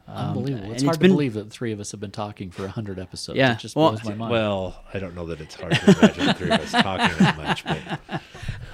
Um, 0.07 0.27
Unbelievable. 0.29 0.63
and 0.65 0.73
It's 0.73 0.83
it's 0.83 0.87
hard 0.87 0.99
been- 0.99 1.09
to 1.09 1.15
believe 1.15 1.33
that 1.33 1.49
three 1.49 1.71
of 1.71 1.79
us 1.79 1.91
have 1.91 1.99
been 1.99 2.11
talking 2.11 2.51
for 2.51 2.61
100 2.63 2.99
episodes. 2.99 3.37
Yeah, 3.37 3.53
It 3.53 3.59
just 3.59 3.75
well, 3.75 3.89
blows 3.91 4.03
my 4.05 4.13
mind. 4.13 4.31
Well, 4.31 4.83
I 4.93 4.99
don't 4.99 5.15
know 5.15 5.25
that 5.25 5.41
it's 5.41 5.55
hard 5.55 5.73
to 5.73 5.97
imagine 5.97 6.33
three 6.35 6.51
of 6.51 6.59
us 6.61 6.71
talking 6.71 7.17
that 7.17 7.37
much, 7.37 7.63
but 7.65 8.21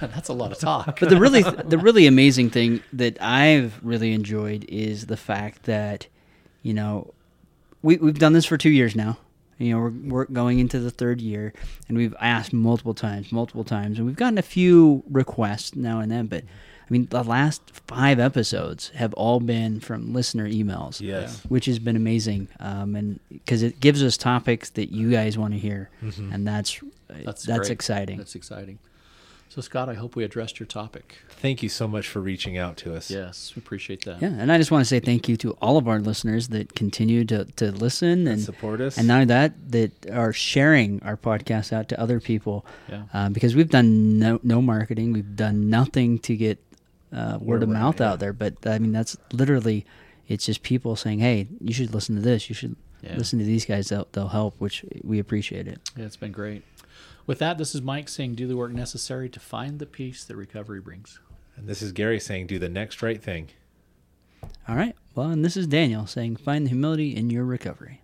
That's 0.00 0.28
a 0.28 0.32
lot 0.34 0.52
of 0.52 0.58
talk. 0.58 0.98
but 1.00 1.08
the 1.08 1.16
really 1.18 1.42
the 1.42 1.78
really 1.78 2.06
amazing 2.06 2.50
thing 2.50 2.82
that 2.92 3.16
I've 3.22 3.78
really 3.82 4.12
enjoyed 4.12 4.64
is 4.68 5.06
the 5.06 5.16
fact 5.16 5.62
that 5.64 6.06
you 6.62 6.74
know 6.74 7.14
we 7.82 7.96
we've 7.96 8.18
done 8.18 8.32
this 8.34 8.44
for 8.44 8.58
two 8.58 8.70
years 8.70 8.94
now. 8.96 9.16
You 9.58 9.70
know, 9.74 9.78
we're 9.80 9.90
we're 9.90 10.24
going 10.26 10.58
into 10.58 10.80
the 10.80 10.90
third 10.90 11.20
year, 11.20 11.52
and 11.88 11.96
we've 11.96 12.14
asked 12.20 12.52
multiple 12.52 12.94
times, 12.94 13.30
multiple 13.30 13.62
times, 13.64 13.96
and 13.98 14.06
we've 14.06 14.16
gotten 14.16 14.38
a 14.38 14.42
few 14.42 15.04
requests 15.08 15.76
now 15.76 16.00
and 16.00 16.10
then. 16.10 16.26
But 16.26 16.42
I 16.42 16.46
mean, 16.92 17.06
the 17.10 17.22
last 17.22 17.62
five 17.88 18.18
episodes 18.20 18.90
have 18.94 19.12
all 19.14 19.40
been 19.40 19.80
from 19.80 20.12
listener 20.12 20.48
emails. 20.48 21.00
yes. 21.00 21.42
which 21.48 21.66
has 21.66 21.78
been 21.78 21.96
amazing, 21.96 22.48
um, 22.60 22.94
and 22.94 23.20
because 23.30 23.62
it 23.62 23.80
gives 23.80 24.02
us 24.02 24.16
topics 24.16 24.70
that 24.70 24.92
you 24.92 25.10
guys 25.10 25.36
want 25.36 25.52
to 25.54 25.58
hear, 25.58 25.90
and 26.00 26.46
that's 26.46 26.80
That's 27.08 27.42
that's, 27.44 27.68
great. 27.68 27.70
exciting. 27.70 28.18
That's 28.18 28.34
exciting. 28.34 28.78
So, 29.48 29.60
Scott, 29.60 29.90
I 29.90 29.92
hope 29.94 30.16
we 30.16 30.24
addressed 30.24 30.58
your 30.58 30.66
topic. 30.66 31.18
Thank 31.28 31.62
you 31.62 31.68
so 31.68 31.86
much 31.86 32.08
for 32.08 32.20
reaching 32.20 32.56
out 32.56 32.78
to 32.78 32.94
us. 32.96 33.10
Yes, 33.10 33.52
we 33.54 33.60
appreciate 33.60 34.02
that. 34.06 34.22
Yeah, 34.22 34.28
and 34.28 34.50
I 34.50 34.56
just 34.56 34.70
want 34.70 34.80
to 34.80 34.88
say 34.88 34.98
thank 34.98 35.28
you 35.28 35.36
to 35.38 35.50
all 35.60 35.76
of 35.76 35.86
our 35.88 35.98
listeners 36.00 36.48
that 36.48 36.74
continue 36.74 37.22
to, 37.26 37.44
to 37.56 37.70
listen 37.70 38.26
and 38.26 38.40
support 38.40 38.80
us. 38.80 38.96
and 38.96 39.06
not 39.06 39.14
only 39.16 39.24
that, 39.26 39.52
that 39.72 40.10
are 40.10 40.32
sharing 40.32 41.02
our 41.02 41.18
podcast 41.18 41.70
out 41.70 41.90
to 41.90 42.00
other 42.00 42.18
people. 42.18 42.64
Yeah. 42.88 43.02
Uh, 43.12 43.28
because 43.28 43.54
we've 43.54 43.68
done 43.68 44.18
no 44.18 44.40
no 44.42 44.62
marketing, 44.62 45.12
we've 45.12 45.36
done 45.36 45.68
nothing 45.68 46.18
to 46.20 46.34
get 46.34 46.58
uh, 47.12 47.38
word 47.40 47.62
of 47.62 47.68
we're 47.68 47.74
at, 47.76 47.80
mouth 47.80 48.00
yeah. 48.00 48.10
out 48.10 48.20
there. 48.20 48.32
But 48.32 48.54
I 48.66 48.78
mean, 48.78 48.92
that's 48.92 49.16
literally, 49.32 49.84
it's 50.28 50.46
just 50.46 50.62
people 50.62 50.96
saying, 50.96 51.18
"Hey, 51.20 51.48
you 51.60 51.72
should 51.72 51.92
listen 51.94 52.14
to 52.16 52.22
this. 52.22 52.48
You 52.48 52.54
should 52.54 52.76
Yeah. 53.02 53.16
listen 53.16 53.38
to 53.38 53.44
these 53.44 53.64
guys. 53.64 53.88
They'll, 53.88 54.08
they'll 54.12 54.28
help," 54.28 54.54
which 54.60 54.84
we 55.02 55.18
appreciate 55.18 55.66
it. 55.68 55.80
Yeah, 55.96 56.04
it's 56.06 56.16
been 56.16 56.32
great. 56.32 56.62
With 57.26 57.38
that, 57.38 57.56
this 57.58 57.74
is 57.74 57.82
Mike 57.82 58.08
saying, 58.08 58.34
do 58.34 58.48
the 58.48 58.56
work 58.56 58.72
necessary 58.72 59.28
to 59.28 59.38
find 59.38 59.78
the 59.78 59.86
peace 59.86 60.24
that 60.24 60.34
recovery 60.36 60.80
brings. 60.80 61.20
And 61.56 61.68
this 61.68 61.80
is 61.80 61.92
Gary 61.92 62.18
saying, 62.18 62.48
do 62.48 62.58
the 62.58 62.68
next 62.68 63.00
right 63.00 63.22
thing. 63.22 63.50
All 64.66 64.74
right. 64.74 64.96
Well, 65.14 65.28
and 65.30 65.44
this 65.44 65.56
is 65.56 65.66
Daniel 65.68 66.06
saying, 66.06 66.36
"Find 66.36 66.64
the 66.66 66.70
humility 66.70 67.14
in 67.14 67.30
your 67.30 67.44
recovery." 67.44 68.00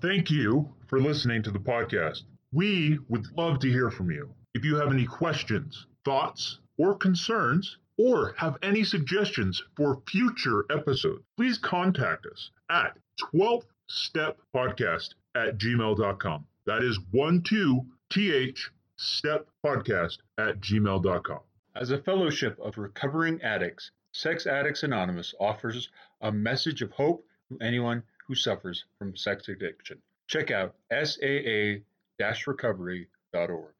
Thank 0.00 0.30
you 0.30 0.68
for 0.88 1.00
listening 1.00 1.42
to 1.44 1.50
the 1.50 1.58
podcast. 1.58 2.22
We 2.52 2.98
would 3.08 3.26
love 3.36 3.60
to 3.60 3.68
hear 3.70 3.90
from 3.90 4.10
you. 4.10 4.28
If 4.54 4.64
you 4.64 4.76
have 4.76 4.92
any 4.92 5.06
questions, 5.06 5.86
thoughts, 6.04 6.58
or 6.78 6.96
concerns, 6.96 7.78
or 7.98 8.34
have 8.36 8.56
any 8.62 8.84
suggestions 8.84 9.62
for 9.76 10.00
future 10.08 10.64
episodes, 10.70 11.22
please 11.36 11.58
contact 11.58 12.26
us 12.26 12.50
at 12.70 12.96
12th 13.34 13.66
Step 13.86 14.38
Podcast 14.54 15.10
at 15.34 15.58
gmail.com. 15.58 16.46
That 16.66 16.82
is 16.82 16.98
12th 17.14 18.70
Step 18.96 19.48
Podcast 19.64 20.18
at 20.38 20.60
gmail.com. 20.60 21.40
As 21.74 21.90
a 21.90 21.98
fellowship 21.98 22.58
of 22.60 22.78
recovering 22.78 23.40
addicts, 23.42 23.90
Sex 24.12 24.46
Addicts 24.46 24.82
Anonymous 24.82 25.34
offers 25.40 25.88
a 26.20 26.30
message 26.30 26.82
of 26.82 26.92
hope 26.92 27.26
to 27.48 27.58
anyone 27.60 28.02
who 28.26 28.34
suffers 28.34 28.84
from 28.98 29.16
sex 29.16 29.48
addiction. 29.48 29.98
Check 30.26 30.50
out 30.50 30.74
saa-recovery.org. 30.92 33.74